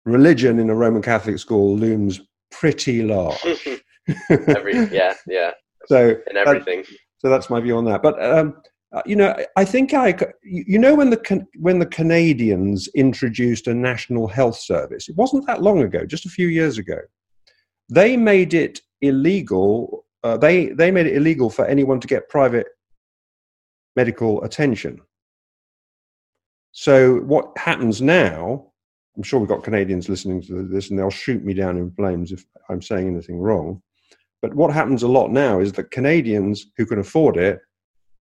religion 0.04 0.58
in 0.58 0.70
a 0.70 0.74
Roman 0.74 1.02
Catholic 1.02 1.38
school 1.38 1.76
looms 1.76 2.20
pretty 2.50 3.02
large. 3.02 3.38
Every, 4.30 4.86
yeah, 4.86 5.14
yeah. 5.26 5.52
So 5.86 6.16
in 6.30 6.36
everything. 6.36 6.80
That, 6.80 6.96
so 7.16 7.30
that's 7.30 7.48
my 7.48 7.60
view 7.60 7.78
on 7.78 7.86
that. 7.86 8.02
But 8.02 8.22
um, 8.22 8.60
uh, 8.92 9.00
you 9.06 9.16
know, 9.16 9.34
I 9.56 9.64
think 9.64 9.94
I, 9.94 10.14
you 10.42 10.78
know, 10.78 10.94
when 10.94 11.08
the 11.08 11.46
when 11.56 11.78
the 11.78 11.86
Canadians 11.86 12.88
introduced 12.94 13.66
a 13.66 13.74
national 13.74 14.28
health 14.28 14.58
service, 14.58 15.08
it 15.08 15.16
wasn't 15.16 15.46
that 15.46 15.62
long 15.62 15.82
ago, 15.82 16.04
just 16.04 16.26
a 16.26 16.30
few 16.30 16.48
years 16.48 16.76
ago. 16.76 16.98
They 17.88 18.16
made 18.16 18.54
it 18.54 18.80
illegal. 19.00 20.04
Uh, 20.22 20.36
they 20.36 20.66
they 20.66 20.90
made 20.90 21.06
it 21.06 21.16
illegal 21.16 21.50
for 21.50 21.64
anyone 21.64 22.00
to 22.00 22.08
get 22.08 22.28
private 22.28 22.66
medical 23.96 24.42
attention. 24.44 25.00
So 26.72 27.16
what 27.20 27.56
happens 27.56 28.00
now 28.00 28.68
I'm 29.18 29.24
sure 29.24 29.40
we've 29.40 29.48
got 29.48 29.64
Canadians 29.64 30.08
listening 30.08 30.40
to 30.42 30.62
this 30.62 30.90
and 30.90 30.98
they'll 30.98 31.10
shoot 31.10 31.44
me 31.44 31.52
down 31.52 31.76
in 31.76 31.90
flames 31.90 32.30
if 32.30 32.44
I'm 32.70 32.80
saying 32.80 33.08
anything 33.08 33.40
wrong. 33.40 33.82
But 34.40 34.54
what 34.54 34.72
happens 34.72 35.02
a 35.02 35.08
lot 35.08 35.32
now 35.32 35.58
is 35.58 35.72
that 35.72 35.90
Canadians 35.90 36.66
who 36.76 36.86
can 36.86 37.00
afford 37.00 37.36
it 37.36 37.58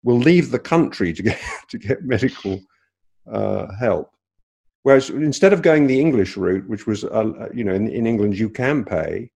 will 0.02 0.18
leave 0.18 0.50
the 0.50 0.58
country 0.58 1.14
to 1.14 1.22
get 1.22 1.40
to 1.68 1.78
get 1.78 2.04
medical 2.04 2.60
uh, 3.32 3.68
help. 3.80 4.10
Whereas 4.82 5.08
instead 5.08 5.54
of 5.54 5.62
going 5.62 5.86
the 5.86 5.98
English 5.98 6.36
route, 6.36 6.68
which 6.68 6.86
was, 6.86 7.04
uh, 7.04 7.48
you 7.54 7.64
know, 7.64 7.72
in, 7.72 7.88
in, 7.88 8.06
England 8.06 8.36
you 8.36 8.50
can 8.50 8.84
pay 8.84 9.30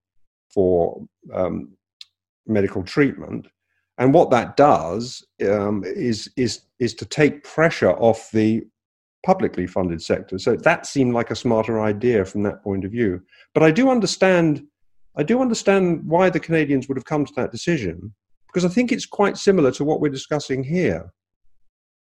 for 0.57 1.07
um, 1.35 1.77
medical 2.47 2.83
treatment, 2.83 3.47
and 3.99 4.15
what 4.15 4.31
that 4.31 4.57
does 4.57 5.23
um, 5.43 5.85
is 5.85 6.31
is 6.37 6.63
is 6.79 6.95
to 6.95 7.05
take 7.05 7.45
pressure 7.45 7.93
off 7.93 8.31
the 8.33 8.67
publicly 9.25 9.67
funded 9.67 10.01
sector. 10.01 10.39
So 10.39 10.57
that 10.57 10.87
seemed 10.87 11.13
like 11.13 11.31
a 11.31 11.37
smarter 11.37 11.81
idea 11.81 12.25
from 12.25 12.43
that 12.45 12.63
point 12.63 12.85
of 12.85 12.93
view. 12.93 13.21
But 13.55 13.65
I 13.65 13.73
do 13.73 13.91
understand, 13.91 14.63
I 15.17 15.25
do 15.25 15.43
understand 15.43 16.07
why 16.07 16.31
the 16.31 16.39
Canadians 16.39 16.89
would 16.89 16.97
have 16.97 17.05
come 17.05 17.25
to 17.27 17.33
that 17.35 17.51
decision 17.51 18.15
because 18.47 18.65
I 18.65 18.73
think 18.73 18.93
it's 18.93 19.05
quite 19.05 19.37
similar 19.37 19.71
to 19.73 19.85
what 19.85 20.01
we're 20.01 20.09
discussing 20.09 20.65
here. 20.65 21.13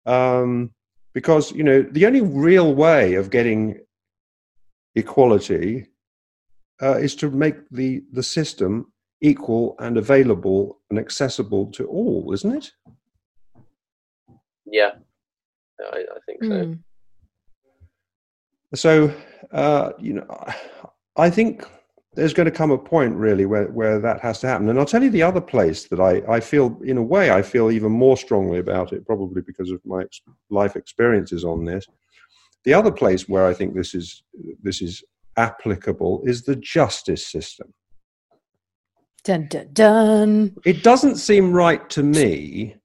Um, 0.06 0.70
because 1.14 1.50
you 1.52 1.64
know 1.64 1.82
the 1.82 2.06
only 2.06 2.20
real 2.20 2.74
way 2.74 3.14
of 3.14 3.30
getting 3.30 3.80
equality 4.94 5.86
uh, 6.82 6.98
is 6.98 7.14
to 7.16 7.30
make 7.30 7.56
the 7.70 8.02
the 8.12 8.22
system 8.22 8.92
equal 9.20 9.74
and 9.78 9.96
available 9.96 10.80
and 10.90 10.98
accessible 10.98 11.70
to 11.72 11.86
all, 11.86 12.32
isn't 12.32 12.56
it? 12.56 12.72
Yeah, 14.66 14.90
I, 15.80 15.98
I 15.98 16.18
think 16.26 16.44
so. 16.44 16.50
Mm. 16.50 16.78
So, 18.74 19.14
uh, 19.52 19.92
you 19.98 20.14
know, 20.14 20.46
I 21.16 21.30
think 21.30 21.64
there's 22.14 22.34
going 22.34 22.46
to 22.46 22.50
come 22.52 22.70
a 22.70 22.78
point 22.78 23.14
really 23.14 23.46
where, 23.46 23.66
where 23.68 23.98
that 24.00 24.20
has 24.20 24.40
to 24.40 24.46
happen. 24.46 24.68
And 24.68 24.78
I'll 24.78 24.86
tell 24.86 25.02
you 25.02 25.10
the 25.10 25.22
other 25.22 25.40
place 25.40 25.84
that 25.88 26.00
I, 26.00 26.22
I 26.28 26.40
feel, 26.40 26.80
in 26.84 26.96
a 26.96 27.02
way, 27.02 27.30
I 27.30 27.42
feel 27.42 27.70
even 27.70 27.92
more 27.92 28.16
strongly 28.16 28.58
about 28.58 28.92
it, 28.92 29.06
probably 29.06 29.42
because 29.42 29.70
of 29.70 29.80
my 29.84 30.02
ex- 30.02 30.20
life 30.50 30.76
experiences 30.76 31.44
on 31.44 31.64
this. 31.64 31.86
The 32.64 32.74
other 32.74 32.90
place 32.90 33.28
where 33.28 33.46
I 33.46 33.52
think 33.52 33.74
this 33.74 33.94
is 33.94 34.22
this 34.62 34.80
is 34.80 35.04
applicable 35.36 36.22
is 36.24 36.42
the 36.42 36.56
justice 36.56 37.26
system. 37.26 37.72
Dun 39.24 39.48
dun 39.48 39.68
dun. 39.72 40.56
It 40.64 40.82
doesn't 40.82 41.16
seem 41.16 41.52
right 41.52 41.88
to 41.90 42.02
me 42.02 42.76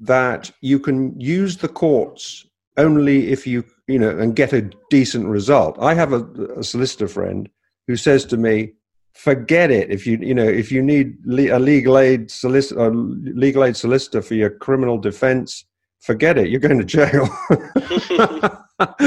that 0.00 0.50
you 0.60 0.78
can 0.78 1.18
use 1.20 1.58
the 1.58 1.68
courts 1.68 2.46
only 2.76 3.30
if 3.30 3.46
you 3.46 3.64
you 3.86 3.98
know, 3.98 4.16
and 4.18 4.34
get 4.34 4.52
a 4.52 4.70
decent 4.90 5.26
result. 5.26 5.76
I 5.80 5.94
have 5.94 6.12
a, 6.12 6.24
a 6.56 6.64
solicitor 6.64 7.08
friend 7.08 7.48
who 7.86 7.96
says 7.96 8.24
to 8.26 8.36
me, 8.36 8.72
forget 9.14 9.70
it 9.70 9.90
if 9.90 10.06
you 10.06 10.16
you 10.22 10.34
know 10.34 10.42
if 10.42 10.72
you 10.72 10.82
need 10.82 11.18
a 11.26 11.58
legal 11.58 11.98
aid 11.98 12.30
solicitor 12.30 12.90
legal 12.94 13.62
aid 13.62 13.76
solicitor 13.76 14.22
for 14.22 14.32
your 14.32 14.48
criminal 14.48 14.96
defense 14.96 15.66
forget 16.00 16.38
it 16.38 16.48
you're 16.48 16.58
going 16.58 16.78
to 16.78 16.82
jail 16.82 17.28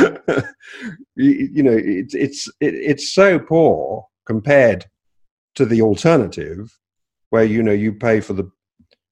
you, 1.16 1.50
you, 1.54 1.64
know 1.64 1.78
it's 1.78 2.14
it's 2.14 2.48
it, 2.60 2.74
it's 2.74 3.14
so 3.14 3.40
poor 3.40 4.06
compared 4.26 4.86
to 5.56 5.66
the 5.66 5.82
alternative 5.82 6.78
where 7.30 7.44
you 7.44 7.64
know 7.64 7.72
you 7.72 7.94
pay 7.94 8.20
for 8.20 8.34
the 8.34 8.50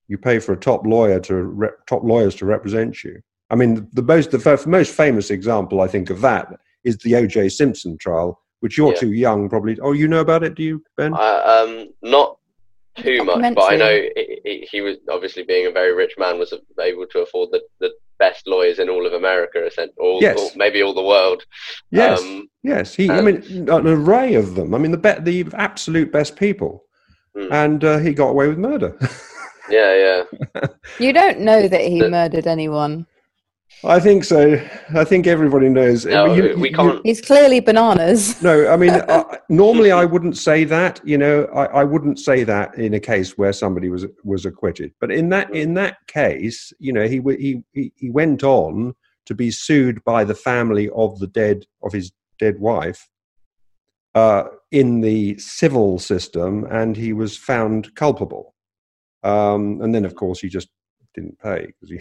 you 0.07 0.17
pay 0.17 0.39
for 0.39 0.53
a 0.53 0.57
top 0.57 0.85
lawyer 0.85 1.19
to 1.19 1.35
rep, 1.35 1.85
top 1.87 2.03
lawyers 2.03 2.35
to 2.35 2.45
represent 2.45 3.03
you 3.03 3.21
I 3.53 3.55
mean, 3.55 3.87
the 3.93 4.01
most 4.01 4.31
the 4.31 4.63
most 4.65 4.95
famous 4.95 5.29
example 5.29 5.81
I 5.81 5.87
think 5.87 6.09
of 6.09 6.21
that 6.21 6.47
is 6.83 6.97
the 6.97 7.15
O.J. 7.15 7.49
Simpson 7.49 7.99
trial, 7.99 8.41
which 8.61 8.79
you're 8.79 8.93
yeah. 8.93 8.99
too 8.99 9.13
young 9.13 9.47
probably. 9.47 9.79
Oh, 9.79 9.91
you 9.91 10.07
know 10.07 10.21
about 10.21 10.43
it? 10.43 10.55
Do 10.55 10.63
you, 10.63 10.83
Ben? 10.97 11.13
Uh, 11.13 11.43
um, 11.45 11.93
not 12.01 12.39
too 12.97 13.23
much, 13.23 13.53
but 13.53 13.71
I 13.71 13.75
know 13.75 14.01
he 14.43 14.81
was 14.81 14.97
obviously 15.07 15.43
being 15.43 15.67
a 15.67 15.71
very 15.71 15.93
rich 15.93 16.15
man 16.17 16.39
was 16.39 16.51
able 16.81 17.05
to 17.05 17.19
afford 17.19 17.51
the, 17.51 17.61
the 17.79 17.91
best 18.19 18.47
lawyers 18.47 18.79
in 18.79 18.89
all 18.89 19.05
of 19.05 19.13
America, 19.13 19.69
or, 19.97 20.21
Yes. 20.21 20.39
or 20.39 20.49
maybe 20.55 20.81
all 20.83 20.93
the 20.93 21.03
world. 21.03 21.43
Yes, 21.91 22.19
Um, 22.21 22.49
yes. 22.63 22.93
He, 22.93 23.09
I 23.09 23.21
mean, 23.21 23.43
an 23.69 23.87
array 23.87 24.35
of 24.35 24.55
them. 24.55 24.73
I 24.73 24.77
mean, 24.77 24.91
the 24.91 24.97
be- 24.97 25.43
the 25.43 25.45
absolute 25.55 26.11
best 26.11 26.35
people, 26.35 26.83
Hmm. 27.35 27.51
and 27.51 27.83
uh, 27.83 27.97
he 27.97 28.13
got 28.13 28.29
away 28.29 28.47
with 28.47 28.57
murder. 28.59 28.95
yeah, 29.69 30.23
yeah. 30.55 30.67
You 30.99 31.13
don't 31.13 31.39
know 31.39 31.67
that 31.67 31.81
he 31.81 31.99
The- 31.99 32.09
murdered 32.09 32.47
anyone. 32.47 33.05
I 33.85 33.99
think 33.99 34.23
so. 34.23 34.61
I 34.95 35.03
think 35.03 35.27
everybody 35.27 35.67
knows. 35.67 36.05
No, 36.05 36.33
You- 36.33 36.57
we 36.57 36.71
can't. 36.71 37.01
He's 37.05 37.21
clearly 37.21 37.59
bananas. 37.59 38.41
No, 38.41 38.69
I 38.71 38.77
mean, 38.77 38.89
uh, 39.09 39.23
normally 39.49 39.91
I 39.91 40.05
wouldn't 40.05 40.37
say 40.37 40.63
that. 40.65 41.01
You 41.03 41.17
know, 41.17 41.45
I, 41.53 41.65
I 41.65 41.83
wouldn't 41.83 42.19
say 42.19 42.43
that 42.45 42.75
in 42.75 42.93
a 42.93 42.99
case 42.99 43.37
where 43.37 43.53
somebody 43.53 43.89
was 43.89 44.05
was 44.23 44.45
acquitted. 44.45 44.93
But 45.01 45.11
in 45.11 45.29
that 45.29 45.53
in 45.53 45.73
that 45.73 45.97
case, 46.07 46.71
you 46.79 46.93
know, 46.93 47.07
he 47.07 47.21
he 47.37 47.63
he, 47.73 47.91
he 47.95 48.09
went 48.09 48.43
on 48.43 48.95
to 49.25 49.35
be 49.35 49.51
sued 49.51 50.03
by 50.03 50.23
the 50.23 50.35
family 50.35 50.89
of 50.95 51.19
the 51.19 51.27
dead 51.27 51.65
of 51.81 51.91
his 51.93 52.11
dead 52.39 52.59
wife 52.59 53.07
uh, 54.15 54.43
in 54.71 55.01
the 55.01 55.37
civil 55.39 55.99
system, 55.99 56.65
and 56.69 56.95
he 56.95 57.13
was 57.13 57.37
found 57.37 57.93
culpable. 57.95 58.53
Um, 59.23 59.81
and 59.81 59.95
then, 59.95 60.05
of 60.05 60.15
course, 60.15 60.39
he 60.39 60.49
just 60.49 60.69
didn't 61.15 61.37
pay 61.39 61.65
because 61.67 61.89
he 61.89 61.99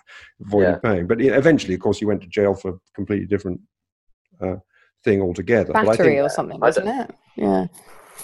avoided 0.44 0.82
paying. 0.82 1.06
But 1.06 1.20
eventually, 1.20 1.74
of 1.74 1.80
course, 1.80 1.98
he 1.98 2.04
went 2.04 2.22
to 2.22 2.28
jail 2.28 2.54
for 2.54 2.70
a 2.70 2.78
completely 2.94 3.26
different 3.26 3.60
uh, 4.40 4.56
thing 5.04 5.20
altogether. 5.22 5.72
But 5.72 5.80
I 5.82 5.84
Battery 5.86 6.14
think, 6.16 6.20
or 6.26 6.28
something, 6.30 6.56
I 6.56 6.66
wasn't 6.66 6.88
it? 6.88 7.14
Yeah. 7.36 7.66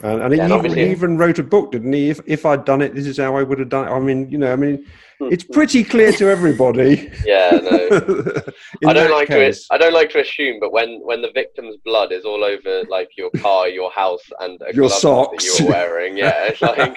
and, 0.03 0.23
and 0.23 0.37
Yeah, 0.37 0.49
he, 0.49 0.55
even, 0.55 0.73
he 0.77 0.91
even 0.91 1.19
wrote 1.19 1.39
a 1.39 1.43
book, 1.43 1.73
didn't 1.73 1.93
he? 1.93 2.11
If, 2.11 2.21
if 2.27 2.47
I'd 2.47 2.65
done 2.65 2.81
it, 2.83 2.95
this 2.95 3.07
is 3.07 3.19
how 3.19 3.37
I 3.37 3.43
would 3.43 3.59
have 3.59 3.69
done 3.69 3.87
it. 3.89 3.91
I 3.91 3.99
mean, 4.01 4.31
you 4.31 4.39
know, 4.39 4.53
I 4.53 4.57
mean, 4.57 4.85
Hmm. 5.21 5.29
it's 5.31 5.45
pretty 5.45 5.85
clear 5.85 6.13
to 6.13 6.31
everybody. 6.31 7.11
Yeah, 7.27 7.51
no. 7.63 7.89
I 8.89 8.93
don't 8.95 9.11
like 9.11 9.29
case. 9.29 9.69
to. 9.69 9.75
I 9.75 9.77
don't 9.77 9.93
like 9.93 10.09
to 10.13 10.21
assume, 10.21 10.59
but 10.59 10.73
when 10.73 11.01
when 11.05 11.21
the 11.21 11.31
victim's 11.35 11.77
blood 11.85 12.11
is 12.11 12.25
all 12.25 12.43
over 12.43 12.85
like 12.89 13.11
your 13.19 13.29
car, 13.37 13.69
your 13.69 13.91
house, 13.91 14.23
and 14.41 14.59
a 14.63 14.73
Your 14.75 14.89
glove 14.89 14.93
socks. 14.93 15.45
that 15.53 15.61
you're 15.61 15.69
wearing, 15.69 16.17
yeah, 16.17 16.45
it's 16.47 16.63
like 16.63 16.97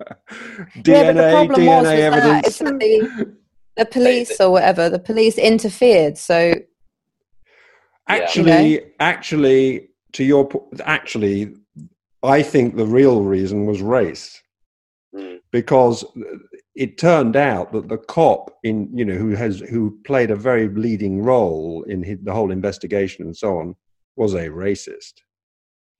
DNA, 0.00 0.86
yeah, 0.86 1.12
but 1.12 1.16
the 1.16 1.30
problem 1.30 1.60
DNA 1.60 1.66
was, 1.66 1.76
was 1.76 1.84
that, 1.84 1.98
evidence. 1.98 2.46
is 2.48 2.58
that 2.58 2.78
the, 2.78 3.34
the 3.76 3.84
police 3.86 4.40
or 4.40 4.50
whatever, 4.50 4.88
the 4.88 4.98
police 4.98 5.38
interfered. 5.38 6.18
So 6.18 6.54
Actually, 8.08 8.92
actually, 9.00 9.88
to 10.12 10.24
your 10.24 10.48
po- 10.48 10.68
actually, 10.84 11.54
I 12.22 12.42
think 12.42 12.76
the 12.76 12.86
real 12.86 13.22
reason 13.22 13.66
was 13.66 13.82
race. 13.82 14.42
Mm. 15.14 15.40
because 15.52 16.04
it 16.74 16.98
turned 16.98 17.34
out 17.34 17.72
that 17.72 17.88
the 17.88 17.96
cop 17.96 18.58
in 18.62 18.90
you 18.92 19.06
know 19.06 19.14
who 19.14 19.30
has 19.30 19.60
who 19.60 19.98
played 20.04 20.30
a 20.30 20.36
very 20.36 20.68
leading 20.68 21.22
role 21.22 21.82
in 21.84 22.04
hi- 22.04 22.18
the 22.22 22.32
whole 22.32 22.50
investigation 22.50 23.24
and 23.24 23.34
so 23.34 23.56
on 23.58 23.74
was 24.16 24.34
a 24.34 24.50
racist 24.50 25.14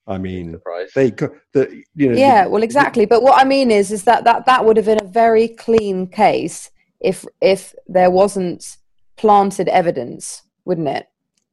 i 0.09 0.19
mean 0.19 0.53
surprise. 0.53 0.91
they 0.95 1.11
co- 1.11 1.35
the 1.53 1.83
you 1.95 2.09
know 2.09 2.17
yeah, 2.17 2.45
the- 2.45 2.51
well, 2.51 2.63
exactly. 2.63 3.05
But 3.07 3.23
what 3.23 3.41
I 3.41 3.45
mean 3.45 3.71
is, 3.71 3.93
is 3.93 4.05
that 4.05 4.25
that 4.25 4.47
that 4.47 4.65
would 4.65 4.77
have 4.77 4.87
been 4.87 5.03
a 5.03 5.09
very 5.25 5.49
clean 5.49 6.07
case 6.07 6.71
if 7.01 7.25
if 7.41 7.75
there 7.87 8.11
wasn't 8.11 8.77
planted 9.17 9.69
evidence, 9.69 10.43
wouldn't 10.65 10.89
it? 10.89 11.07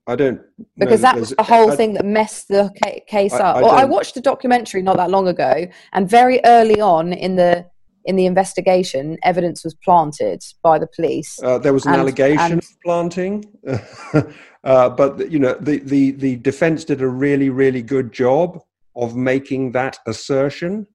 i 0.07 0.15
don't 0.15 0.37
know 0.37 0.65
because 0.77 1.01
that 1.01 1.15
was 1.15 1.31
the 1.31 1.41
whole 1.41 1.71
I- 1.71 1.75
thing 1.75 1.93
that 1.95 2.05
messed 2.05 2.47
the 2.47 2.69
case 3.07 3.33
I- 3.33 3.39
up. 3.39 3.55
I 3.57 3.61
well, 3.63 3.71
I 3.71 3.85
watched 3.85 4.15
a 4.17 4.21
documentary 4.21 4.81
not 4.83 4.97
that 4.97 5.09
long 5.09 5.27
ago, 5.27 5.67
and 5.93 6.09
very 6.09 6.39
early 6.45 6.79
on 6.79 7.11
in 7.11 7.35
the 7.35 7.65
in 8.05 8.15
the 8.15 8.25
investigation, 8.25 9.17
evidence 9.23 9.63
was 9.63 9.73
planted 9.83 10.43
by 10.63 10.77
the 10.79 10.87
police. 10.87 11.39
uh, 11.43 11.57
there 11.57 11.73
was 11.73 11.85
an 11.85 11.93
and- 11.93 12.01
allegation 12.01 12.51
and- 12.53 12.59
of 12.59 12.67
planting 12.83 13.43
uh, 14.63 14.89
but 14.89 15.31
you 15.31 15.39
know 15.39 15.55
the, 15.59 15.79
the 15.79 16.11
the 16.11 16.35
defense 16.37 16.85
did 16.85 17.01
a 17.01 17.07
really 17.07 17.49
really 17.49 17.81
good 17.81 18.11
job 18.11 18.59
of 18.95 19.15
making 19.15 19.71
that 19.71 19.97
assertion 20.07 20.85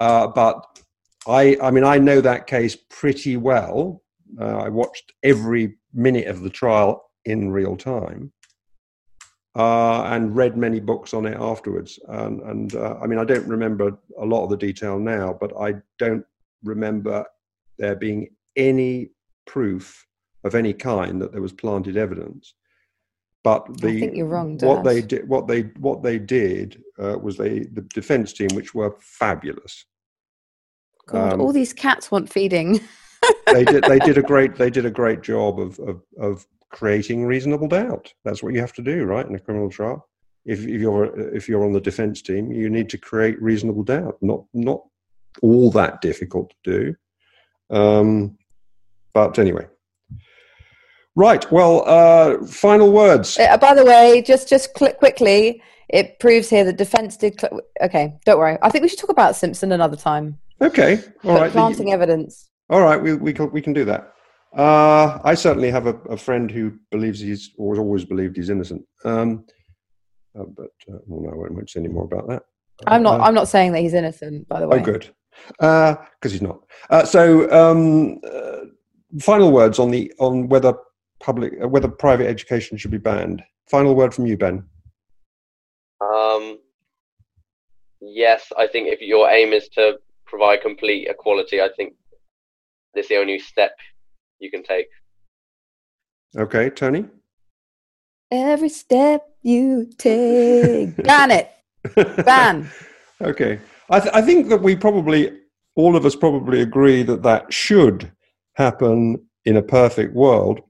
uh, 0.00 0.26
but 0.26 0.64
I, 1.28 1.56
I 1.62 1.70
mean, 1.70 1.84
I 1.84 1.98
know 1.98 2.20
that 2.20 2.48
case 2.48 2.76
pretty 2.90 3.36
well. 3.36 4.02
Uh, 4.40 4.56
I 4.66 4.68
watched 4.68 5.12
every 5.22 5.76
minute 5.94 6.26
of 6.26 6.42
the 6.42 6.50
trial 6.50 7.04
in 7.24 7.52
real 7.52 7.76
time, 7.76 8.32
uh, 9.54 10.04
and 10.04 10.34
read 10.34 10.56
many 10.56 10.80
books 10.80 11.12
on 11.12 11.26
it 11.26 11.36
afterwards. 11.38 11.98
And, 12.08 12.40
and 12.42 12.74
uh, 12.74 12.98
I 13.02 13.06
mean, 13.06 13.18
I 13.18 13.24
don't 13.24 13.46
remember 13.46 13.98
a 14.18 14.24
lot 14.24 14.44
of 14.44 14.50
the 14.50 14.56
detail 14.56 14.98
now, 14.98 15.36
but 15.38 15.52
I 15.58 15.74
don't 15.98 16.24
remember 16.64 17.24
there 17.78 17.96
being 17.96 18.28
any 18.56 19.10
proof 19.46 20.06
of 20.44 20.54
any 20.54 20.72
kind 20.72 21.20
that 21.20 21.32
there 21.32 21.42
was 21.42 21.52
planted 21.52 21.96
evidence. 21.96 22.54
But 23.44 23.66
the 23.78 23.88
I 23.88 24.00
think 24.00 24.16
you're 24.16 24.26
wrong, 24.26 24.56
what 24.58 24.84
they 24.84 25.02
did, 25.02 25.28
what 25.28 25.48
they 25.48 25.62
what 25.80 26.02
they 26.02 26.18
did 26.18 26.80
uh, 26.98 27.18
was 27.20 27.36
they 27.36 27.60
the 27.60 27.82
defense 27.92 28.32
team, 28.32 28.48
which 28.52 28.72
were 28.72 28.94
fabulous. 29.00 29.84
God, 31.08 31.32
um, 31.32 31.40
all 31.40 31.52
these 31.52 31.72
cats 31.72 32.10
want 32.10 32.32
feeding. 32.32 32.80
they 33.46 33.64
did 33.64 33.82
they 33.84 33.98
did 33.98 34.16
a 34.16 34.22
great 34.32 34.54
they 34.54 34.70
did 34.70 34.86
a 34.86 34.90
great 34.90 35.22
job 35.22 35.58
of, 35.58 35.76
of 35.80 36.02
of 36.18 36.46
creating 36.72 37.24
reasonable 37.24 37.68
doubt. 37.68 38.12
That's 38.24 38.42
what 38.42 38.54
you 38.54 38.60
have 38.60 38.72
to 38.74 38.82
do, 38.82 39.04
right, 39.04 39.26
in 39.26 39.34
a 39.34 39.38
criminal 39.38 39.70
trial. 39.70 40.08
If, 40.44 40.60
if 40.60 40.80
you're 40.80 41.36
if 41.36 41.48
you're 41.48 41.64
on 41.64 41.72
the 41.72 41.80
defense 41.80 42.20
team, 42.20 42.50
you 42.50 42.68
need 42.68 42.88
to 42.90 42.98
create 42.98 43.40
reasonable 43.40 43.84
doubt. 43.84 44.16
Not 44.20 44.44
not 44.52 44.82
all 45.40 45.70
that 45.70 46.00
difficult 46.00 46.52
to 46.64 46.70
do. 46.80 47.76
Um, 47.76 48.36
but 49.14 49.38
anyway, 49.38 49.68
right. 51.14 51.50
Well, 51.52 51.84
uh, 51.86 52.44
final 52.44 52.90
words. 52.90 53.38
Uh, 53.38 53.56
by 53.56 53.74
the 53.74 53.84
way, 53.84 54.22
just 54.26 54.48
just 54.48 54.76
cl- 54.76 54.94
quickly, 54.94 55.62
it 55.88 56.18
proves 56.18 56.50
here 56.50 56.64
that 56.64 56.76
defense 56.76 57.16
did. 57.16 57.38
Cl- 57.38 57.60
okay, 57.80 58.18
don't 58.24 58.38
worry. 58.38 58.58
I 58.62 58.70
think 58.70 58.82
we 58.82 58.88
should 58.88 58.98
talk 58.98 59.10
about 59.10 59.36
Simpson 59.36 59.70
another 59.70 59.96
time. 59.96 60.38
Okay, 60.60 60.96
all 61.22 61.34
but 61.34 61.40
right. 61.40 61.52
planting 61.52 61.92
evidence. 61.92 62.48
All 62.68 62.80
right, 62.80 63.00
we 63.00 63.14
we 63.14 63.32
can 63.32 63.50
we 63.52 63.62
can 63.62 63.74
do 63.74 63.84
that. 63.84 64.12
Uh, 64.56 65.18
I 65.24 65.34
certainly 65.34 65.70
have 65.70 65.86
a, 65.86 65.94
a 66.10 66.16
friend 66.16 66.50
who 66.50 66.78
believes 66.90 67.20
he's 67.20 67.50
or 67.56 67.74
has 67.74 67.78
always 67.78 68.04
believed 68.04 68.36
he's 68.36 68.50
innocent. 68.50 68.84
Um, 69.04 69.44
uh, 70.38 70.44
but 70.44 70.70
uh, 70.88 70.98
well, 71.06 71.22
no, 71.22 71.30
I 71.30 71.36
won't, 71.36 71.54
won't 71.54 71.70
say 71.70 71.80
any 71.80 71.88
more 71.88 72.04
about 72.04 72.28
that. 72.28 72.42
I'm 72.86 73.02
not. 73.02 73.20
Uh, 73.20 73.24
I'm 73.24 73.34
not 73.34 73.48
saying 73.48 73.72
that 73.72 73.80
he's 73.80 73.94
innocent. 73.94 74.48
By 74.48 74.60
the 74.60 74.68
way. 74.68 74.80
oh, 74.80 74.82
good, 74.82 75.10
because 75.58 76.32
he's 76.32 76.42
not. 76.42 76.60
Uh, 76.90 77.04
so, 77.04 77.50
um, 77.50 78.20
uh, 78.24 78.66
final 79.20 79.52
words 79.52 79.78
on 79.78 79.90
the 79.90 80.12
on 80.18 80.48
whether 80.48 80.74
public 81.20 81.54
uh, 81.62 81.68
whether 81.68 81.88
private 81.88 82.26
education 82.26 82.76
should 82.76 82.90
be 82.90 82.98
banned. 82.98 83.42
Final 83.70 83.94
word 83.94 84.12
from 84.12 84.26
you, 84.26 84.36
Ben. 84.36 84.64
Um, 86.00 86.58
yes, 88.00 88.52
I 88.58 88.66
think 88.66 88.88
if 88.88 89.00
your 89.00 89.30
aim 89.30 89.52
is 89.52 89.68
to 89.70 89.98
provide 90.26 90.62
complete 90.62 91.08
equality, 91.08 91.60
I 91.60 91.68
think 91.76 91.94
this 92.94 93.04
is 93.04 93.08
the 93.10 93.16
only 93.18 93.38
step 93.38 93.76
you 94.42 94.50
can 94.50 94.62
take. 94.62 94.88
Okay, 96.36 96.70
Tony. 96.70 97.06
Every 98.30 98.68
step 98.68 99.26
you 99.42 99.90
take, 99.98 100.96
ban 101.04 101.30
it. 101.30 101.50
Ban. 102.24 102.70
okay. 103.20 103.60
I, 103.90 104.00
th- 104.00 104.14
I 104.14 104.22
think 104.22 104.48
that 104.48 104.62
we 104.62 104.74
probably, 104.74 105.38
all 105.76 105.96
of 105.96 106.06
us 106.06 106.16
probably 106.16 106.62
agree 106.62 107.02
that 107.02 107.22
that 107.22 107.52
should 107.52 108.10
happen 108.54 109.22
in 109.44 109.56
a 109.56 109.62
perfect 109.62 110.14
world. 110.14 110.60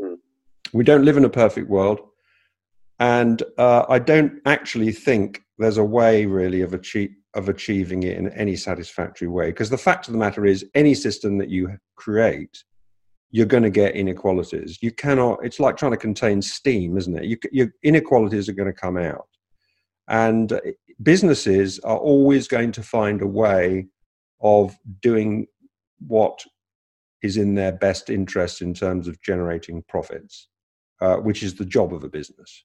Mm. 0.00 0.16
We 0.72 0.84
don't 0.84 1.04
live 1.04 1.16
in 1.16 1.24
a 1.24 1.30
perfect 1.30 1.68
world. 1.68 2.00
And 2.98 3.42
uh, 3.58 3.84
I 3.88 3.98
don't 3.98 4.40
actually 4.46 4.92
think 4.92 5.42
there's 5.58 5.78
a 5.78 5.84
way 5.84 6.26
really 6.26 6.62
of, 6.62 6.74
achieve, 6.74 7.10
of 7.34 7.48
achieving 7.48 8.02
it 8.02 8.16
in 8.16 8.28
any 8.30 8.56
satisfactory 8.56 9.28
way. 9.28 9.50
Because 9.50 9.70
the 9.70 9.78
fact 9.78 10.08
of 10.08 10.12
the 10.12 10.18
matter 10.18 10.44
is, 10.44 10.64
any 10.74 10.94
system 10.94 11.38
that 11.38 11.48
you 11.48 11.78
create, 11.96 12.64
you're 13.32 13.46
going 13.46 13.62
to 13.62 13.70
get 13.70 13.96
inequalities. 13.96 14.78
You 14.82 14.92
cannot, 14.92 15.38
it's 15.42 15.58
like 15.58 15.76
trying 15.76 15.92
to 15.92 15.98
contain 15.98 16.42
steam, 16.42 16.98
isn't 16.98 17.16
it? 17.16 17.24
You, 17.24 17.38
your 17.50 17.68
inequalities 17.82 18.48
are 18.48 18.52
going 18.52 18.72
to 18.72 18.78
come 18.78 18.98
out. 18.98 19.26
And 20.06 20.52
uh, 20.52 20.60
businesses 21.02 21.78
are 21.80 21.96
always 21.96 22.46
going 22.46 22.72
to 22.72 22.82
find 22.82 23.22
a 23.22 23.26
way 23.26 23.86
of 24.42 24.76
doing 25.00 25.46
what 26.06 26.44
is 27.22 27.38
in 27.38 27.54
their 27.54 27.72
best 27.72 28.10
interest 28.10 28.60
in 28.60 28.74
terms 28.74 29.08
of 29.08 29.20
generating 29.22 29.82
profits, 29.88 30.48
uh, 31.00 31.16
which 31.16 31.42
is 31.42 31.54
the 31.54 31.64
job 31.64 31.94
of 31.94 32.04
a 32.04 32.08
business. 32.08 32.64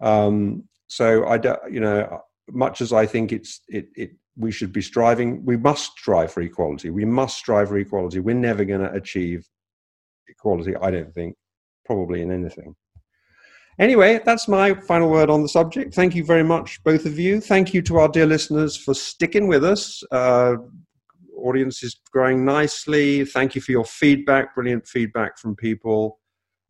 Um, 0.00 0.64
so 0.88 1.28
I, 1.28 1.38
don't, 1.38 1.60
you 1.70 1.78
know, 1.78 2.22
much 2.50 2.80
as 2.80 2.92
I 2.92 3.06
think 3.06 3.30
it's 3.30 3.60
it, 3.68 3.88
it 3.94 4.10
we 4.36 4.50
should 4.50 4.72
be 4.72 4.82
striving, 4.82 5.44
we 5.44 5.56
must 5.56 5.92
strive 5.98 6.32
for 6.32 6.40
equality. 6.40 6.90
We 6.90 7.04
must 7.04 7.36
strive 7.36 7.68
for 7.68 7.78
equality. 7.78 8.18
We're 8.18 8.34
never 8.34 8.64
going 8.64 8.80
to 8.80 8.92
achieve 8.92 9.46
equality, 10.30 10.74
I 10.76 10.90
don't 10.90 11.12
think, 11.12 11.36
probably 11.84 12.22
in 12.22 12.30
anything. 12.30 12.74
Anyway, 13.78 14.20
that's 14.24 14.46
my 14.46 14.74
final 14.74 15.08
word 15.10 15.30
on 15.30 15.42
the 15.42 15.48
subject. 15.48 15.94
Thank 15.94 16.14
you 16.14 16.24
very 16.24 16.42
much, 16.42 16.82
both 16.84 17.06
of 17.06 17.18
you. 17.18 17.40
Thank 17.40 17.72
you 17.72 17.80
to 17.82 17.98
our 17.98 18.08
dear 18.08 18.26
listeners 18.26 18.76
for 18.76 18.94
sticking 18.94 19.48
with 19.48 19.64
us 19.64 20.02
uh, 20.12 20.56
audience 21.40 21.82
is 21.82 22.00
growing 22.12 22.44
nicely. 22.44 23.24
Thank 23.24 23.54
you 23.54 23.60
for 23.60 23.72
your 23.72 23.84
feedback. 23.84 24.54
Brilliant 24.54 24.86
feedback 24.86 25.38
from 25.38 25.56
people. 25.56 26.19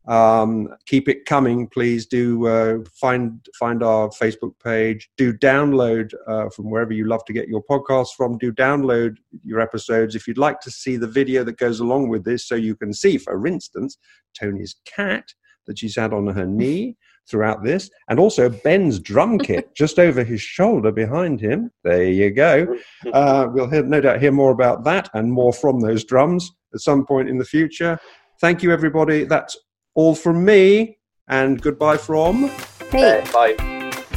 Um, 0.07 0.69
keep 0.87 1.07
it 1.07 1.25
coming, 1.25 1.67
please. 1.67 2.05
Do 2.05 2.47
uh, 2.47 2.77
find 2.99 3.45
find 3.59 3.83
our 3.83 4.09
Facebook 4.09 4.53
page. 4.63 5.09
Do 5.17 5.33
download 5.33 6.11
uh, 6.27 6.49
from 6.49 6.69
wherever 6.69 6.93
you 6.93 7.05
love 7.05 7.23
to 7.25 7.33
get 7.33 7.47
your 7.47 7.63
podcasts 7.63 8.15
from. 8.15 8.37
Do 8.37 8.51
download 8.51 9.17
your 9.43 9.59
episodes 9.59 10.15
if 10.15 10.27
you'd 10.27 10.37
like 10.37 10.59
to 10.61 10.71
see 10.71 10.97
the 10.97 11.07
video 11.07 11.43
that 11.43 11.57
goes 11.57 11.79
along 11.79 12.09
with 12.09 12.23
this, 12.23 12.47
so 12.47 12.55
you 12.55 12.75
can 12.75 12.93
see, 12.93 13.17
for 13.17 13.45
instance, 13.45 13.97
Tony's 14.39 14.75
cat 14.85 15.33
that 15.67 15.77
she's 15.77 15.95
had 15.95 16.13
on 16.13 16.27
her 16.27 16.45
knee 16.47 16.97
throughout 17.29 17.63
this, 17.63 17.89
and 18.09 18.19
also 18.19 18.49
Ben's 18.49 18.99
drum 18.99 19.37
kit 19.37 19.69
just 19.75 19.99
over 19.99 20.23
his 20.23 20.41
shoulder 20.41 20.91
behind 20.91 21.39
him. 21.39 21.71
There 21.83 22.03
you 22.03 22.31
go. 22.31 22.75
Uh, 23.13 23.47
we'll 23.51 23.69
hear, 23.69 23.83
no 23.83 23.99
doubt 23.99 24.21
hear 24.21 24.31
more 24.31 24.51
about 24.51 24.83
that 24.83 25.09
and 25.15 25.31
more 25.31 25.51
from 25.51 25.81
those 25.81 26.05
drums 26.05 26.49
at 26.73 26.79
some 26.79 27.05
point 27.05 27.27
in 27.27 27.37
the 27.37 27.43
future. 27.43 27.97
Thank 28.39 28.63
you, 28.63 28.71
everybody. 28.71 29.25
That's 29.25 29.57
all 29.93 30.15
from 30.15 30.43
me, 30.45 30.97
and 31.27 31.61
goodbye 31.61 31.97
from. 31.97 32.49
Hey. 32.91 33.21
Uh, 33.21 33.31
bye. 33.31 33.55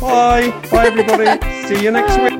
Bye. 0.00 0.68
Bye, 0.70 0.86
everybody. 0.86 1.66
See 1.68 1.82
you 1.82 1.90
next 1.90 2.18
week. 2.18 2.33